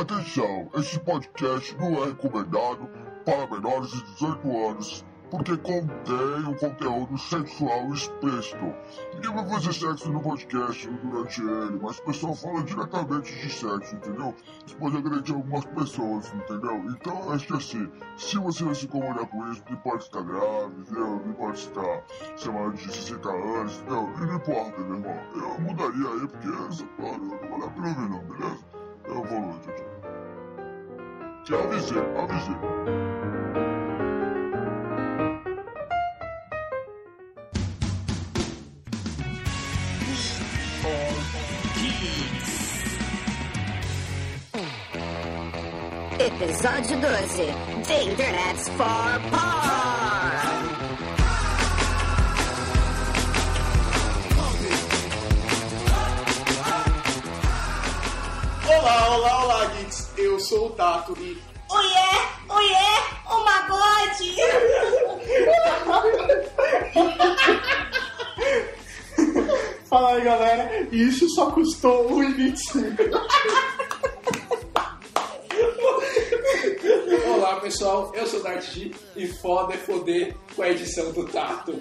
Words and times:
Atenção, 0.00 0.70
esse 0.76 0.98
podcast 1.00 1.76
não 1.76 2.02
é 2.02 2.06
recomendado 2.06 2.88
para 3.22 3.46
menores 3.48 3.90
de 3.90 4.02
18 4.14 4.68
anos 4.70 5.04
porque 5.30 5.56
contém 5.58 6.44
um 6.48 6.54
conteúdo 6.54 7.18
sexual 7.18 7.92
explícito. 7.92 8.74
Ninguém 9.14 9.34
vai 9.34 9.48
fazer 9.50 9.74
sexo 9.74 10.10
no 10.10 10.22
podcast 10.22 10.88
durante 10.88 11.42
ele, 11.42 11.78
mas 11.82 11.98
o 11.98 12.04
pessoal 12.04 12.34
fala 12.34 12.62
diretamente 12.62 13.30
de 13.30 13.50
sexo, 13.50 13.94
entendeu? 13.94 14.34
Isso 14.66 14.74
pode 14.76 14.96
agredir 14.96 15.34
algumas 15.34 15.66
pessoas, 15.66 16.32
entendeu? 16.32 16.82
Então 16.88 17.30
acho 17.30 17.46
que 17.46 17.52
assim, 17.52 17.92
se 18.16 18.38
você 18.38 18.64
não 18.64 18.74
se 18.74 18.86
incomodar 18.86 19.26
com 19.26 19.52
isso, 19.52 19.62
não 19.68 19.76
pode 19.76 20.02
estar 20.04 20.22
grávida, 20.22 20.80
entendeu? 20.80 21.22
Não 21.26 21.34
pode 21.34 21.58
estar, 21.58 22.02
sei 22.36 22.70
de 22.72 22.92
60 22.92 23.28
anos, 23.28 23.76
entendeu? 23.80 24.08
Não 24.18 24.34
importa, 24.34 24.80
meu 24.80 24.96
irmão. 24.96 25.16
Eu 25.34 25.60
mudaria 25.60 26.08
aí, 26.08 26.26
porque 26.26 26.48
essa 26.72 26.86
parada 26.96 27.18
não 27.18 27.50
vale 27.50 27.64
a 27.64 27.70
pena 27.70 28.08
não, 28.08 28.24
beleza? 28.24 28.80
Eu 29.10 29.24
vou, 29.24 29.58
tchau. 29.60 29.89
Te 31.44 31.54
avisei, 31.54 31.98
avisei. 32.18 32.56
Episódio 46.18 47.00
12 47.00 47.54
The 47.86 48.02
Internet's 48.02 48.68
for 48.76 49.20
Porn. 49.30 50.60
Olá, 58.68 59.08
olá, 59.08 59.44
olá, 59.44 59.64
geeks. 59.76 59.99
Eu 60.20 60.38
sou 60.38 60.66
o 60.66 60.70
Tato 60.70 61.16
e 61.18 61.36
Oiê, 61.70 62.10
oiê, 62.48 62.76
o 63.26 63.38
magode! 63.42 64.36
Fala 69.88 70.12
aí, 70.14 70.20
galera. 70.22 70.86
Isso 70.92 71.26
só 71.30 71.50
custou 71.52 72.10
1,25. 72.10 73.10
Olá 77.34 77.60
pessoal, 77.60 78.12
eu 78.14 78.26
sou 78.26 78.40
o 78.40 78.42
Dart 78.42 78.62
G 78.64 78.90
e 79.16 79.26
foda 79.26 79.72
é 79.74 79.78
foder 79.78 80.36
com 80.54 80.62
a 80.62 80.68
edição 80.68 81.10
do 81.12 81.24
Tato. 81.26 81.78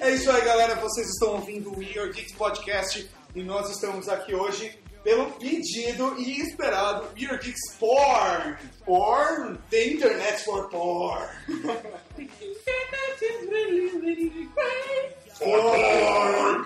É 0.00 0.10
isso 0.10 0.28
aí, 0.30 0.44
galera. 0.44 0.74
Vocês 0.76 1.08
estão 1.08 1.34
ouvindo 1.34 1.72
o 1.72 1.82
Your 1.82 2.12
Geeks 2.12 2.34
Podcast 2.34 3.08
e 3.34 3.42
nós 3.42 3.70
estamos 3.70 4.08
aqui 4.08 4.34
hoje 4.34 4.78
pelo 5.02 5.32
pedido 5.32 6.14
e 6.18 6.40
esperado 6.40 7.08
Your 7.18 7.38
Geeks 7.38 7.74
Porn. 7.78 8.56
Porn? 8.84 9.58
The 9.70 9.86
Internet 9.86 10.44
for 10.44 10.68
Porn. 10.68 11.28
Porn. 15.38 16.64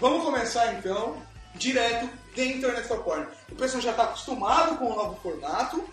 Vamos 0.00 0.24
começar 0.24 0.74
então, 0.74 1.22
direto 1.54 2.08
The 2.34 2.44
Internet 2.44 2.88
for 2.88 3.02
Porn. 3.02 3.26
O 3.52 3.54
pessoal 3.54 3.82
já 3.82 3.90
está 3.90 4.04
acostumado 4.04 4.78
com 4.78 4.86
o 4.86 4.96
novo 4.96 5.20
formato, 5.20 5.84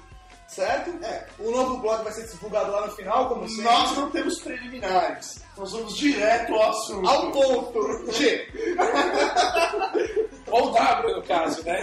certo? 0.47 1.03
É. 1.03 1.27
O 1.39 1.51
novo 1.51 1.77
blog 1.77 2.03
vai 2.03 2.13
ser 2.13 2.27
divulgado 2.27 2.71
lá 2.71 2.87
no 2.87 2.95
final, 2.95 3.29
como 3.29 3.47
sempre. 3.47 3.63
Nós 3.63 3.97
não 3.97 4.09
temos 4.11 4.39
preliminares. 4.39 5.41
Nós 5.57 5.71
vamos 5.71 5.97
direto 5.97 6.53
ao 6.53 6.69
assunto. 6.69 7.07
Ao 7.07 7.31
ponto. 7.31 8.11
G. 8.11 8.47
Ou 10.49 10.71
W 10.71 11.15
no 11.15 11.23
caso, 11.23 11.63
né? 11.63 11.79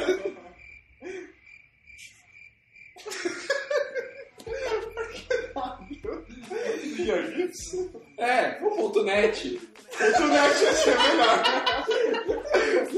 É, 8.18 8.58
o 8.62 8.70
ponto 8.70 9.02
net. 9.02 9.60
O 10.00 10.27
net 10.27 10.62
ia 10.62 10.72
ser 10.72 10.96
melhor. 10.98 11.42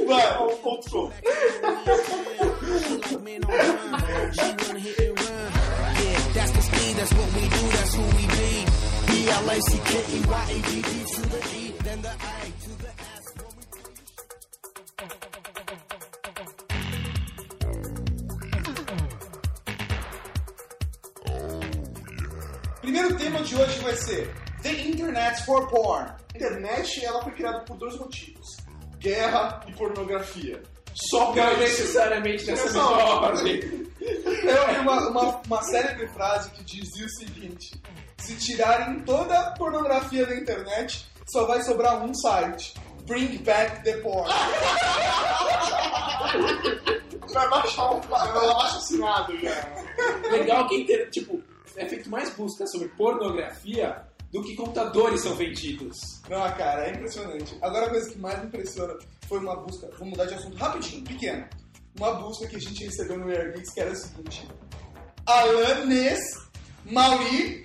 Vai, 0.07 0.39
o 0.39 0.57
ponto 0.59 0.91
com. 0.91 1.13
B-L-A-C-K-E-Y-A-D-D 9.37 11.05
to 11.13 11.21
the 11.29 11.41
E, 11.55 11.75
then 11.85 12.01
the 12.01 12.09
to 12.09 12.71
the 12.83 12.89
S. 12.89 13.25
Primeiro 22.81 23.17
tema 23.19 23.43
de 23.43 23.55
hoje 23.57 23.79
vai 23.81 23.97
ser 23.97 24.35
The 24.63 24.71
Internet 24.71 25.45
for 25.45 25.69
Porn. 25.69 26.07
A 26.07 26.37
internet 26.37 27.05
ela 27.05 27.23
foi 27.23 27.33
criada 27.33 27.61
por 27.61 27.77
dois 27.77 27.99
motivos: 27.99 28.57
guerra 28.99 29.61
e 29.69 29.73
pornografia. 29.73 30.63
Só 30.95 31.27
por 31.27 31.37
Não 31.37 31.59
necessariamente 31.59 32.47
nessa 32.47 32.65
mesma 32.65 32.91
ordem. 32.91 33.61
vi 33.61 34.79
uma, 34.81 35.11
uma, 35.11 35.43
uma 35.47 35.63
célebre 35.63 36.09
frase 36.09 36.51
que 36.53 36.65
dizia 36.65 37.05
o 37.05 37.11
seguinte: 37.11 37.79
se 38.19 38.35
tirarem 38.37 39.01
toda 39.01 39.39
a 39.39 39.51
pornografia 39.53 40.27
da 40.27 40.35
internet, 40.35 41.07
só 41.27 41.47
vai 41.47 41.63
sobrar 41.63 42.05
um 42.05 42.15
site. 42.15 42.75
Bring 43.07 43.39
back 43.39 43.83
the 43.85 43.97
porn. 43.99 44.29
Vai 47.33 47.51
baixar 47.51 47.93
um 47.93 47.99
abaixo 47.99 48.79
assinado 48.79 49.39
já. 49.39 49.69
Legal 50.31 50.67
que 50.69 50.77
inter... 50.77 51.11
tipo, 51.11 51.43
é 51.77 51.87
feito 51.87 52.09
mais 52.09 52.31
busca 52.31 52.67
sobre 52.67 52.89
pornografia 52.89 54.05
do 54.33 54.43
que 54.43 54.55
computadores 54.55 55.21
são 55.21 55.35
vendidos. 55.35 55.97
Não, 56.29 56.41
cara, 56.53 56.87
é 56.87 56.93
impressionante. 56.93 57.57
Agora 57.63 57.87
a 57.87 57.91
coisa 57.91 58.11
que 58.11 58.19
mais 58.19 58.39
me 58.41 58.47
impressiona 58.47 58.95
foi 59.29 59.39
uma 59.39 59.57
busca. 59.57 59.89
Vou 59.99 60.09
mudar 60.09 60.27
de 60.27 60.35
assunto 60.35 60.57
rapidinho, 60.57 61.05
pequeno. 61.05 61.47
Uma 61.99 62.15
busca 62.15 62.47
que 62.47 62.57
a 62.57 62.61
gente 62.61 62.85
recebeu 62.85 63.19
no 63.19 63.29
Airgeeks 63.29 63.73
que 63.73 63.81
era 63.81 63.93
o 63.93 63.97
seguinte: 63.97 64.49
Alanes 65.27 66.21
Mauri 66.91 67.65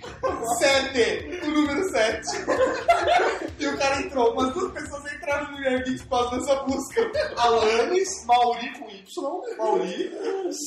7, 0.58 1.40
o 1.44 1.50
número 1.50 1.88
7. 1.90 2.28
e 3.58 3.66
o 3.66 3.78
cara 3.78 4.00
entrou, 4.00 4.32
umas 4.32 4.52
duas 4.52 4.72
pessoas 4.72 5.12
entraram 5.12 5.52
no 5.52 5.58
Airgeeks 5.58 6.02
por 6.02 6.10
causa 6.18 6.38
dessa 6.38 6.54
busca. 6.64 7.12
Alanis, 7.36 8.24
Mauri 8.26 8.70
com 8.78 8.90
Y, 8.90 9.56
Mauri, 9.58 10.12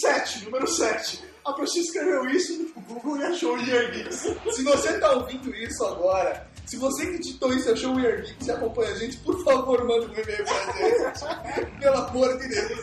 7, 0.01 0.45
número 0.45 0.67
7. 0.67 1.23
A 1.43 1.53
pessoa 1.53 1.83
escreveu 1.83 2.25
isso 2.29 2.53
no 2.75 2.81
Google 2.81 3.17
e 3.17 3.23
achou 3.25 3.55
o 3.55 3.61
Year 3.61 3.91
Geeks. 3.91 4.27
Se 4.51 4.63
você 4.63 4.99
tá 4.99 5.11
ouvindo 5.11 5.53
isso 5.53 5.85
agora, 5.85 6.47
se 6.65 6.77
você 6.77 7.05
que 7.05 7.15
editou 7.17 7.53
isso 7.53 7.71
achou 7.71 7.93
o 7.93 7.99
Airgeeks 7.99 8.47
e 8.47 8.51
acompanha 8.51 8.91
a 8.91 8.95
gente, 8.95 9.17
por 9.17 9.43
favor, 9.43 9.83
manda 9.85 10.07
um 10.07 10.13
e-mail 10.13 10.43
pra 10.43 10.73
gente. 10.73 11.79
Pelo 11.79 11.97
amor 11.97 12.37
de 12.39 12.47
Deus. 12.47 12.79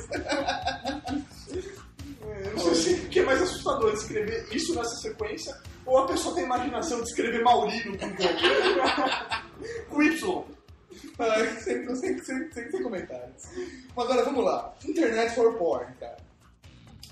É 3.23 3.27
mais 3.27 3.43
assustador, 3.43 3.93
escrever 3.93 4.47
isso 4.51 4.75
nessa 4.75 4.97
sequência 4.97 5.57
ou 5.85 5.99
a 5.99 6.07
pessoa 6.07 6.35
tem 6.35 6.45
a 6.45 6.47
imaginação 6.47 7.01
de 7.01 7.09
escrever 7.09 7.43
Mauri 7.43 7.85
no 7.85 7.93
Google. 7.93 8.29
com 9.89 10.03
Y. 10.03 10.45
Ah, 11.19 11.61
sempre, 11.61 11.97
sempre, 11.97 12.25
sempre, 12.25 12.55
sempre 12.55 12.71
sem 12.71 12.83
comentários. 12.83 13.43
Mas 13.97 14.05
agora 14.05 14.25
vamos 14.25 14.45
lá. 14.45 14.75
Internet 14.85 15.35
for 15.35 15.57
porn, 15.57 15.93
cara. 15.99 16.17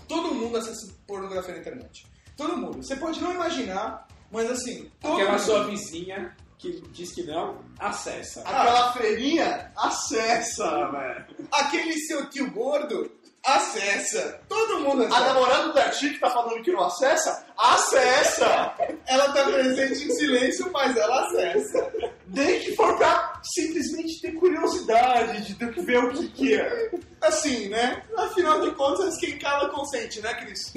Todo 0.08 0.34
mundo 0.34 0.56
acessa 0.56 0.92
pornografia 1.06 1.54
na 1.54 1.60
internet. 1.60 2.06
Todo 2.36 2.56
mundo. 2.56 2.82
Você 2.82 2.96
pode 2.96 3.20
não 3.20 3.32
imaginar, 3.32 4.06
mas 4.30 4.50
assim. 4.50 4.90
Aquela 5.02 5.32
mundo. 5.32 5.40
sua 5.40 5.66
vizinha 5.66 6.34
que 6.58 6.82
diz 6.92 7.12
que 7.12 7.22
não, 7.22 7.64
acessa. 7.78 8.40
Aquela 8.42 8.92
freirinha, 8.92 9.72
acessa, 9.76 10.90
velho. 10.90 11.26
Aquele 11.50 11.98
seu 12.00 12.28
tio 12.28 12.50
gordo, 12.50 13.10
acessa. 13.44 14.40
Todo 14.48 14.80
mundo 14.80 15.02
A 15.04 15.06
acessa. 15.06 15.24
namorada 15.34 15.72
da 15.72 15.88
tia 15.90 16.10
que 16.12 16.18
tá 16.18 16.30
falando 16.30 16.62
que 16.62 16.72
não 16.72 16.84
acessa, 16.84 17.46
acessa! 17.56 18.74
Ela 19.06 19.32
tá 19.32 19.44
presente 19.44 20.04
em 20.04 20.10
silêncio, 20.14 20.70
mas 20.72 20.96
ela 20.96 21.26
acessa. 21.26 21.92
Desde 22.26 22.66
que 22.70 22.76
for 22.76 22.96
pra 22.96 23.40
simplesmente 23.42 24.20
ter 24.20 24.32
curiosidade 24.32 25.42
de 25.46 25.54
ter 25.54 25.72
que 25.72 25.80
ver 25.82 25.98
o 26.04 26.12
que, 26.12 26.28
que 26.28 26.54
é. 26.54 26.90
Assim, 27.20 27.68
né? 27.68 28.02
Afinal 28.16 28.60
de 28.60 28.70
contas, 28.74 29.16
quem 29.18 29.38
cala 29.38 29.68
consente, 29.70 30.20
né, 30.20 30.34
Cris? 30.34 30.72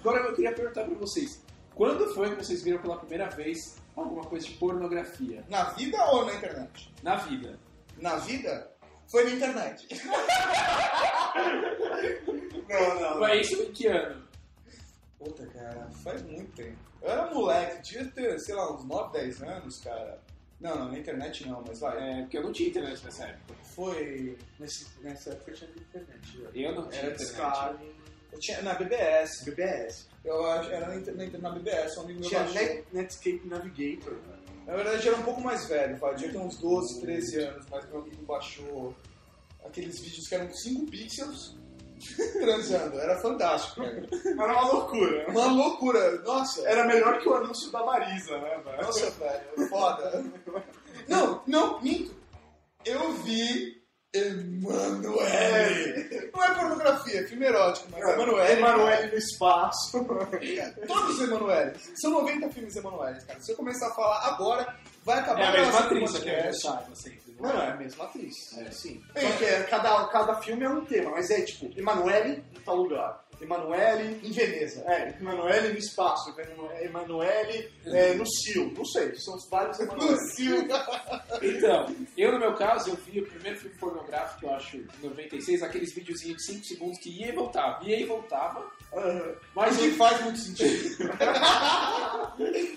Agora 0.00 0.18
eu 0.20 0.34
queria 0.34 0.52
perguntar 0.54 0.84
pra 0.84 0.94
vocês. 0.98 1.42
Quando 1.74 2.12
foi 2.14 2.30
que 2.34 2.44
vocês 2.44 2.62
viram 2.62 2.78
pela 2.80 2.96
primeira 2.98 3.28
vez 3.30 3.76
alguma 3.94 4.24
coisa 4.24 4.46
de 4.46 4.54
pornografia? 4.54 5.44
Na 5.48 5.64
vida 5.70 6.02
ou 6.10 6.24
na 6.24 6.34
internet? 6.34 6.92
Na 7.02 7.16
vida. 7.16 7.58
Na 7.98 8.16
vida, 8.16 8.70
foi 9.10 9.24
na 9.24 9.30
internet. 9.30 9.86
não, 12.68 13.00
não. 13.00 13.18
Foi 13.18 13.40
isso 13.40 13.62
em 13.62 13.72
que 13.72 13.86
ano? 13.86 14.26
Puta, 15.18 15.46
cara, 15.46 15.88
faz 16.02 16.22
muito 16.22 16.52
tempo. 16.54 16.76
Eu 17.02 17.10
era 17.10 17.32
moleque, 17.32 17.82
devia 17.82 18.10
ter, 18.12 18.38
sei 18.40 18.54
lá, 18.54 18.74
uns 18.74 18.84
9, 18.84 19.12
10 19.18 19.42
anos, 19.42 19.80
cara. 19.80 20.20
Não, 20.60 20.74
não, 20.76 20.88
na 20.92 20.98
internet 20.98 21.46
não, 21.46 21.62
mas 21.66 21.80
vai. 21.80 21.98
É, 21.98 22.22
porque 22.22 22.38
eu 22.38 22.42
não 22.42 22.52
tinha 22.52 22.68
internet 22.70 23.04
nessa 23.04 23.24
época. 23.24 23.54
Foi. 23.62 24.38
Nesse, 24.58 24.86
nessa 25.02 25.30
época 25.30 25.52
tinha 25.52 25.70
internet. 25.70 26.38
já. 26.40 26.48
Eu 26.54 26.74
não 26.74 26.88
tinha 26.88 27.02
Era 27.02 27.14
internet. 27.14 27.18
Discovery, 27.18 27.94
Eu 28.32 28.38
tinha 28.40 28.62
na 28.62 28.74
BBS. 28.74 29.44
BBS. 29.44 30.08
Eu 30.24 30.46
acho 30.50 30.70
era 30.70 30.88
na, 30.88 30.94
na, 30.96 31.38
na 31.38 31.50
BBS, 31.50 31.96
um 31.98 32.00
amigo 32.02 32.20
meu 32.20 32.28
Tinha. 32.28 32.42
Net, 32.44 32.84
Netscape 32.92 33.42
Navigator. 33.44 34.14
né? 34.14 34.36
Na 34.66 34.74
verdade, 34.74 35.06
era 35.06 35.16
um 35.16 35.22
pouco 35.22 35.40
mais 35.40 35.68
velho, 35.68 35.96
vai. 35.98 36.14
Devia 36.16 36.32
ter 36.32 36.38
uns 36.38 36.58
12, 36.58 37.00
13 37.00 37.38
anos, 37.40 37.66
mas 37.70 37.88
meu 37.88 38.00
amigo 38.00 38.22
baixou 38.24 38.94
aqueles 39.66 40.00
vídeos 40.00 40.28
que 40.28 40.34
eram 40.34 40.50
5 40.50 40.90
pixels 40.90 41.56
transando. 42.40 42.98
Era 42.98 43.18
fantástico, 43.20 43.76
cara. 43.82 44.06
Era 44.24 44.52
uma 44.52 44.72
loucura. 44.72 45.26
Uma 45.30 45.46
loucura. 45.46 46.22
Nossa, 46.22 46.66
Era 46.68 46.84
melhor 46.86 47.18
que 47.18 47.28
o 47.28 47.34
anúncio 47.34 47.70
da 47.70 47.84
Marisa, 47.84 48.38
né, 48.38 48.60
velho? 48.64 48.82
Nossa, 48.82 49.10
velho, 49.10 49.68
foda. 49.68 50.24
Não, 51.08 51.42
não, 51.46 51.80
minto. 51.80 52.14
Eu 52.84 53.12
vi 53.14 53.76
Emanuele. 54.14 56.30
Não 56.32 56.44
é 56.44 56.54
pornografia, 56.54 57.20
é 57.20 57.24
filme 57.24 57.46
erótico, 57.46 57.88
mas 57.90 58.08
Emanuele. 58.08 58.52
Emanuele 58.52 59.10
no 59.12 59.18
espaço. 59.18 60.04
Todos 60.86 61.16
os 61.16 61.20
Emanueles. 61.28 61.92
São 61.96 62.10
90 62.12 62.48
filmes 62.50 62.76
Emanueles, 62.76 63.24
cara. 63.24 63.40
Se 63.40 63.52
eu 63.52 63.56
começar 63.56 63.88
a 63.88 63.94
falar 63.94 64.26
agora, 64.28 64.76
vai 65.04 65.18
acabar 65.18 65.40
É 65.40 65.46
a 65.48 65.52
mesma 65.52 65.78
atriz, 65.80 66.14
aqui, 66.14 66.52
sabe, 66.60 66.96
sempre. 66.96 67.25
Não, 67.40 67.52
não, 67.52 67.62
é 67.62 67.70
a 67.70 67.76
mesma 67.76 68.04
atriz. 68.04 68.34
É. 68.58 68.70
sim. 68.70 69.02
É. 69.14 69.20
Só 69.20 69.36
que 69.36 69.44
é, 69.44 69.62
cada, 69.64 70.06
cada 70.08 70.34
filme 70.42 70.64
é 70.64 70.68
um 70.68 70.84
tema, 70.84 71.10
mas 71.10 71.30
é 71.30 71.42
tipo, 71.42 71.70
Emanuele 71.78 72.42
em 72.54 72.60
tal 72.60 72.76
lugar. 72.76 73.24
Emanuele 73.40 74.18
Em 74.26 74.32
Veneza. 74.32 74.82
É, 74.86 75.14
Emanuele 75.20 75.68
no 75.68 75.78
espaço, 75.78 76.34
Emanuele 76.80 77.70
é, 77.84 78.14
no 78.14 78.26
Cio, 78.26 78.72
não 78.74 78.84
sei, 78.84 79.14
são 79.16 79.36
vários 79.50 79.78
Emanuele. 79.78 80.12
Lucio. 80.12 80.66
Então, 81.42 81.94
eu 82.16 82.32
no 82.32 82.38
meu 82.38 82.54
caso, 82.54 82.90
eu 82.90 82.96
vi 82.96 83.20
o 83.20 83.26
primeiro 83.26 83.58
filme 83.58 83.76
pornográfico, 83.76 84.46
eu 84.46 84.54
acho, 84.54 84.76
em 84.78 84.86
96, 85.02 85.62
aqueles 85.62 85.94
videozinhos 85.94 86.38
de 86.38 86.52
5 86.52 86.64
segundos 86.64 86.98
que 86.98 87.10
ia 87.10 87.28
e 87.28 87.32
voltava, 87.32 87.84
ia 87.84 88.00
e 88.00 88.04
voltava, 88.04 88.70
mas 88.92 89.36
Mas 89.54 89.76
que 89.76 89.86
eu, 89.86 89.92
faz 89.96 90.20
muito 90.22 90.38
sentido. 90.38 90.96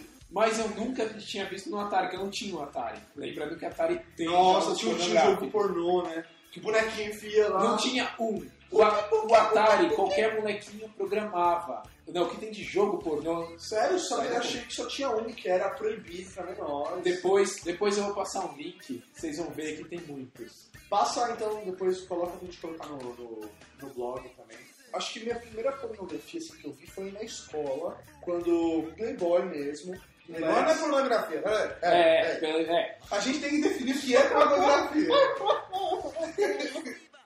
mas 0.39 0.57
eu 0.57 0.69
nunca 0.69 1.05
tinha 1.09 1.45
visto 1.45 1.69
no 1.69 1.79
Atari, 1.79 2.09
que 2.09 2.15
eu 2.15 2.19
não 2.21 2.29
tinha 2.29 2.55
um 2.55 2.61
Atari. 2.63 2.99
Lembrando 3.15 3.57
que 3.57 3.65
Atari 3.65 3.99
tem 4.15 4.25
Nossa, 4.27 4.73
tinha 4.75 4.93
um 4.95 4.97
jogo 4.99 5.51
pornô, 5.51 6.03
né? 6.03 6.25
Que 6.51 6.59
o 6.59 6.63
bonequinho 6.63 7.09
enfia 7.09 7.49
lá. 7.49 7.63
Não 7.63 7.77
tinha 7.77 8.09
um. 8.19 8.45
O, 8.71 8.81
a- 8.81 9.09
o 9.27 9.35
Atari, 9.35 9.89
qualquer 9.95 10.35
molequinho 10.35 10.87
programava. 10.89 11.83
Não, 12.07 12.23
o 12.23 12.29
que 12.29 12.37
tem 12.37 12.51
de 12.51 12.63
jogo 12.63 12.97
pornô. 12.97 13.57
Sério, 13.59 13.99
só 13.99 14.23
eu 14.23 14.37
achei 14.37 14.61
que 14.61 14.73
só 14.73 14.87
tinha 14.87 15.09
um 15.11 15.25
que 15.25 15.47
era 15.49 15.69
proibido 15.69 16.29
pra 16.31 16.43
menores. 16.45 17.03
Depois, 17.03 17.61
depois 17.63 17.97
eu 17.97 18.05
vou 18.05 18.15
passar 18.15 18.45
um 18.45 18.55
link, 18.55 19.03
vocês 19.13 19.37
vão 19.37 19.49
ver 19.51 19.77
que 19.77 19.83
tem 19.89 19.99
muitos. 20.01 20.69
Passa 20.89 21.29
então, 21.31 21.61
depois 21.65 22.01
coloca 22.01 22.31
pra 22.37 22.45
gente 22.47 22.57
colocar 22.59 22.87
no, 22.87 22.97
no, 22.97 23.49
no 23.81 23.89
blog 23.93 24.27
também. 24.29 24.57
Acho 24.91 25.13
que 25.13 25.19
minha 25.19 25.35
primeira 25.35 25.71
pornografia 25.73 26.39
assim, 26.39 26.57
que 26.57 26.65
eu 26.65 26.71
vi 26.73 26.87
foi 26.87 27.11
na 27.11 27.21
escola, 27.21 28.01
quando 28.21 28.91
Playboy 28.97 29.43
mesmo. 29.45 29.95
Não 30.37 30.57
é 30.69 30.73
pornografia. 30.75 31.41
É, 31.45 31.77
é, 31.81 31.89
É, 31.91 32.31
é. 32.31 32.35
pela- 32.35 32.79
é. 32.79 32.97
A 33.11 33.19
gente 33.19 33.39
tem 33.39 33.49
que 33.49 33.61
definir 33.61 33.95
o 33.95 33.99
que 33.99 34.15
é 34.15 34.21
pornografia. 34.29 35.09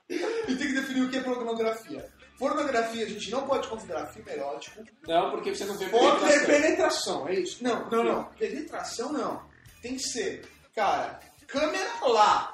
e 0.09 0.55
tem 0.55 0.67
que 0.67 0.73
definir 0.73 1.03
o 1.03 1.09
que 1.09 1.17
é 1.17 1.21
pornografia. 1.21 2.09
Pornografia 2.37 3.05
a 3.05 3.09
gente 3.09 3.29
não 3.31 3.45
pode 3.45 3.67
considerar 3.67 4.07
filme 4.07 4.31
erótico. 4.31 4.83
Não, 5.07 5.31
porque 5.31 5.53
você 5.55 5.65
não 5.65 5.77
vê 5.77 5.85
Pode 5.87 6.19
ter 6.25 6.45
penetração. 6.45 6.61
penetração, 6.61 7.27
é 7.29 7.33
isso? 7.35 7.63
Não, 7.63 7.89
não, 7.89 8.03
não. 8.03 8.23
Penetração 8.37 9.11
não. 9.13 9.41
Tem 9.81 9.95
que 9.95 10.01
ser, 10.03 10.45
cara, 10.75 11.19
câmera 11.47 11.89
lá. 12.07 12.49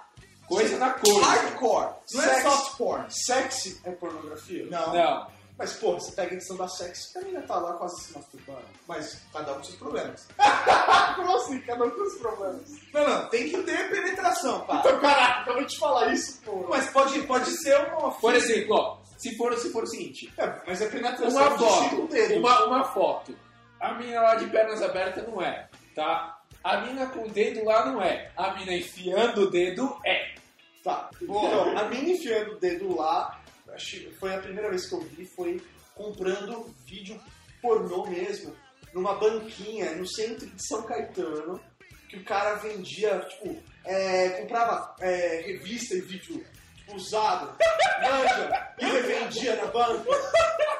Coisa 0.47 0.77
na 0.79 0.89
coisa. 0.93 1.25
Hardcore. 1.25 1.93
Não 2.13 2.23
é 2.23 2.27
Sexo. 2.27 2.49
soft 2.49 2.77
porn. 2.77 3.05
Sexy 3.09 3.79
é 3.85 3.91
pornografia? 3.91 4.65
Não. 4.65 4.93
Não. 4.93 5.27
Mas, 5.59 5.73
pô, 5.73 5.93
você 5.93 6.13
pega 6.13 6.31
a 6.31 6.33
edição 6.35 6.55
da 6.55 6.69
sexy, 6.69 7.17
a 7.17 7.21
menina 7.21 7.41
tá 7.41 7.57
lá 7.57 7.73
quase 7.73 8.01
se 8.01 8.17
masturbando. 8.17 8.63
Mas 8.87 9.21
cada 9.33 9.51
um 9.51 9.55
com 9.55 9.63
seus 9.65 9.75
problemas. 9.75 10.27
Como 11.17 11.35
assim? 11.35 11.59
Cada 11.59 11.83
um 11.83 11.89
com 11.89 12.01
os 12.01 12.17
problemas. 12.17 12.61
Não, 12.93 13.05
não. 13.07 13.29
Tem 13.29 13.49
que 13.49 13.61
ter 13.63 13.89
penetração, 13.89 14.61
pá. 14.61 14.77
Então, 14.77 14.97
caraca, 15.01 15.41
acabou 15.41 15.65
de 15.65 15.77
falar 15.77 16.13
isso, 16.13 16.41
pô. 16.45 16.65
Mas 16.69 16.89
pode, 16.91 17.21
pode 17.23 17.51
ser 17.61 17.75
uma... 17.75 18.09
Por 18.11 18.33
exemplo, 18.33 18.73
ó, 18.73 18.97
se 19.17 19.35
for, 19.35 19.53
se 19.57 19.69
for 19.73 19.83
o 19.83 19.87
seguinte, 19.87 20.33
É, 20.37 20.61
mas 20.65 20.81
é 20.81 20.87
penetração 20.87 21.29
uma 21.29 21.57
foto, 21.57 22.09
uma, 22.37 22.65
uma 22.65 22.83
foto, 22.85 23.37
a 23.81 23.93
mina 23.95 24.21
lá 24.21 24.35
de 24.35 24.47
pernas 24.47 24.81
abertas 24.81 25.27
não 25.27 25.41
é, 25.41 25.67
tá? 25.93 26.39
A 26.63 26.77
mina 26.81 27.05
com 27.07 27.25
o 27.25 27.29
dedo 27.29 27.65
lá 27.65 27.85
não 27.85 28.01
é, 28.01 28.31
a 28.37 28.53
mina 28.53 28.73
enfiando 28.73 29.41
o 29.41 29.49
dedo 29.49 29.99
é. 30.05 30.35
Tá. 30.83 31.09
Então, 31.21 31.77
a 31.77 31.83
mina 31.89 32.11
enfiando 32.11 32.53
o 32.53 32.59
dedo 32.59 32.95
lá, 32.95 33.38
acho 33.73 33.91
que 33.91 34.11
foi 34.19 34.33
a 34.33 34.39
primeira 34.39 34.69
vez 34.69 34.87
que 34.87 34.95
eu 34.95 35.01
vi, 35.01 35.25
foi 35.25 35.61
comprando 35.95 36.73
vídeo 36.85 37.19
pornô 37.61 38.05
mesmo, 38.07 38.55
numa 38.93 39.15
banquinha 39.15 39.95
no 39.95 40.07
centro 40.07 40.47
de 40.47 40.67
São 40.67 40.83
Caetano, 40.83 41.59
que 42.07 42.17
o 42.17 42.23
cara 42.23 42.55
vendia, 42.55 43.19
tipo, 43.19 43.61
é, 43.85 44.29
comprava 44.41 44.95
é, 44.99 45.41
revista 45.45 45.95
e 45.95 46.01
vídeo 46.01 46.43
tipo, 46.75 46.95
usado, 46.95 47.55
manja, 48.01 48.73
e 48.79 48.85
revendia 48.85 49.55
na 49.57 49.65
banca. 49.65 50.09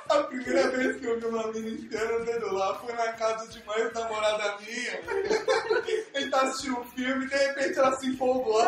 A 0.10 0.24
primeira 0.24 0.68
vez 0.72 1.00
que 1.00 1.06
eu 1.06 1.20
vi 1.20 1.26
uma 1.28 1.52
mina 1.52 1.70
enfiando 1.70 2.16
o 2.16 2.26
dedo 2.26 2.52
lá 2.52 2.80
foi 2.80 2.94
na 2.94 3.14
casa 3.14 3.48
de 3.48 3.62
uma 3.62 3.78
ex-namorada 3.78 4.58
minha. 4.58 5.00
Ele 6.16 6.32
tá 6.32 6.42
assistindo 6.42 6.80
um 6.80 6.84
filme 6.86 7.26
e 7.26 7.30
de 7.30 7.36
repente 7.36 7.78
ela 7.78 7.96
se 7.98 8.08
empolgou. 8.08 8.60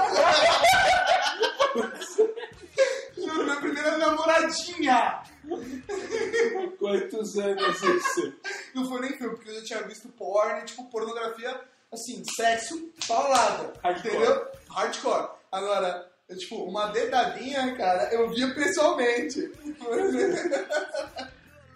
Juro, 3.21 3.43
minha 3.43 3.55
primeira 3.57 3.97
namoradinha. 3.97 5.23
Quantos 6.79 7.37
anos 7.37 7.81
isso? 7.83 8.33
Não 8.73 8.87
foi 8.87 9.01
nem 9.01 9.17
filme, 9.17 9.35
porque 9.35 9.49
eu 9.49 9.55
já 9.55 9.63
tinha 9.63 9.83
visto 9.83 10.09
porn, 10.09 10.63
tipo, 10.65 10.89
pornografia, 10.89 11.59
assim, 11.91 12.23
sexo 12.35 12.91
paulada. 13.07 13.73
Hardcore. 13.83 14.15
Entendeu? 14.15 14.47
Hardcore. 14.69 15.29
Agora, 15.51 16.11
eu, 16.27 16.37
tipo, 16.37 16.63
uma 16.63 16.87
dedadinha, 16.87 17.75
cara, 17.75 18.13
eu 18.13 18.29
via 18.29 18.53
pessoalmente. 18.53 19.51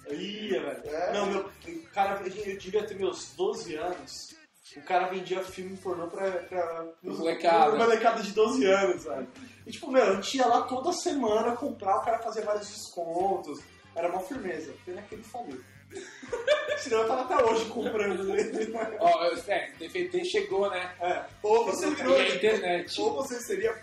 Ia, 0.10 0.62
velho. 0.62 0.82
É? 0.86 1.14
Não, 1.14 1.26
meu, 1.26 1.52
cara, 1.94 2.22
eu 2.22 2.30
devia 2.30 2.86
ter 2.86 2.96
meus 2.96 3.34
12 3.36 3.76
anos. 3.76 4.36
O 4.76 4.82
cara 4.82 5.08
vendia 5.08 5.42
filme 5.42 5.78
pornô 5.78 6.08
pra, 6.08 6.30
pra 6.32 6.86
Molecada. 7.02 7.76
molecada 7.78 8.22
de 8.22 8.32
12 8.34 8.66
anos, 8.66 9.04
velho. 9.06 9.28
E 9.66 9.72
tipo, 9.72 9.90
meu, 9.90 10.04
a 10.04 10.16
gente 10.16 10.38
ia 10.38 10.46
lá 10.46 10.64
toda 10.64 10.92
semana 10.92 11.56
comprar, 11.56 11.98
o 11.98 12.02
cara 12.02 12.20
fazia 12.20 12.44
vários 12.44 12.68
descontos. 12.68 13.60
Era 13.96 14.10
uma 14.10 14.20
firmeza. 14.20 14.74
Pena 14.86 15.02
que 15.04 15.16
ele 15.16 15.24
faliu. 15.24 15.62
Senão 16.80 17.02
eu 17.02 17.08
tava 17.08 17.22
até 17.22 17.44
hoje 17.46 17.66
comprando 17.66 18.36
ele. 18.36 18.74
Ó, 19.00 19.24
é, 19.48 19.72
DVD 19.80 20.26
chegou, 20.26 20.70
né? 20.70 20.94
É. 21.00 21.24
Ou 21.42 21.66
você 21.66 21.90
virou, 21.92 22.22
internet. 22.22 23.00
ou 23.00 23.14
você 23.14 23.40
seria 23.40 23.74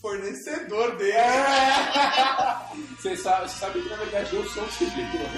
fornecedor 0.00 0.96
dele. 0.96 1.12
Você 2.96 3.16
sabe, 3.16 3.50
sabe 3.50 3.82
que 3.82 3.88
na 3.88 3.96
verdade 3.96 4.34
eu 4.34 4.44
sou 4.48 4.62
um 4.62 4.66
distribuidor. 4.78 5.28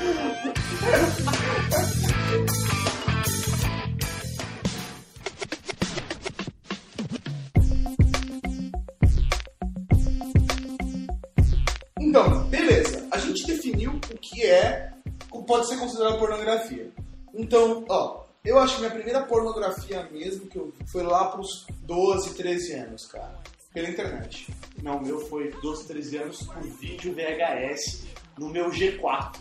Pode 15.51 15.67
ser 15.67 15.79
considerado 15.79 16.17
pornografia. 16.17 16.93
Então, 17.35 17.85
ó, 17.89 18.23
eu 18.45 18.57
acho 18.61 18.75
que 18.77 18.83
minha 18.83 18.93
primeira 18.93 19.23
pornografia 19.23 20.09
mesmo 20.13 20.47
que 20.47 20.57
eu 20.57 20.67
vi 20.67 20.89
foi 20.93 21.03
lá 21.03 21.25
pros 21.27 21.67
12, 21.83 22.35
13 22.35 22.73
anos, 22.75 23.07
cara. 23.07 23.37
Pela 23.75 23.89
internet. 23.89 24.47
Não, 24.81 24.99
o 24.99 25.03
meu 25.03 25.21
foi 25.27 25.51
12, 25.61 25.89
13 25.89 26.17
anos 26.19 26.43
por 26.45 26.63
vídeo 26.63 27.13
VHS 27.13 28.05
no 28.39 28.49
meu 28.49 28.71
G4. 28.71 29.41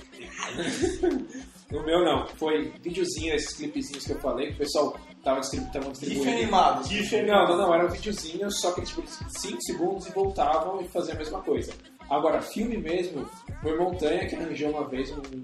No 1.72 1.82
meu 1.86 2.04
não, 2.04 2.28
foi 2.28 2.74
videozinho, 2.82 3.36
esses 3.36 3.56
clipezinhos 3.56 4.06
que 4.06 4.12
eu 4.12 4.20
falei, 4.20 4.48
que 4.48 4.54
o 4.54 4.58
pessoal 4.58 5.00
tava, 5.24 5.42
distribu 5.42 5.72
tava 5.72 5.86
GIF 5.86 6.00
distribuindo. 6.00 6.38
animado. 6.38 6.88
GIF 6.88 7.22
Não, 7.22 7.48
não, 7.48 7.58
não, 7.58 7.74
eram 7.74 7.90
videozinhos, 7.90 8.60
só 8.60 8.72
que 8.72 8.82
tipo 8.82 9.04
5 9.06 9.62
segundos 9.62 10.08
e 10.08 10.12
voltavam 10.12 10.82
e 10.82 10.88
faziam 10.88 11.16
a 11.16 11.20
mesma 11.20 11.42
coisa. 11.42 11.72
Agora, 12.10 12.42
filme 12.42 12.78
mesmo, 12.78 13.30
foi 13.62 13.78
Montanha 13.78 14.28
que 14.28 14.36
arranjou 14.36 14.72
uma 14.72 14.88
vez 14.88 15.12
um, 15.12 15.18
um 15.18 15.44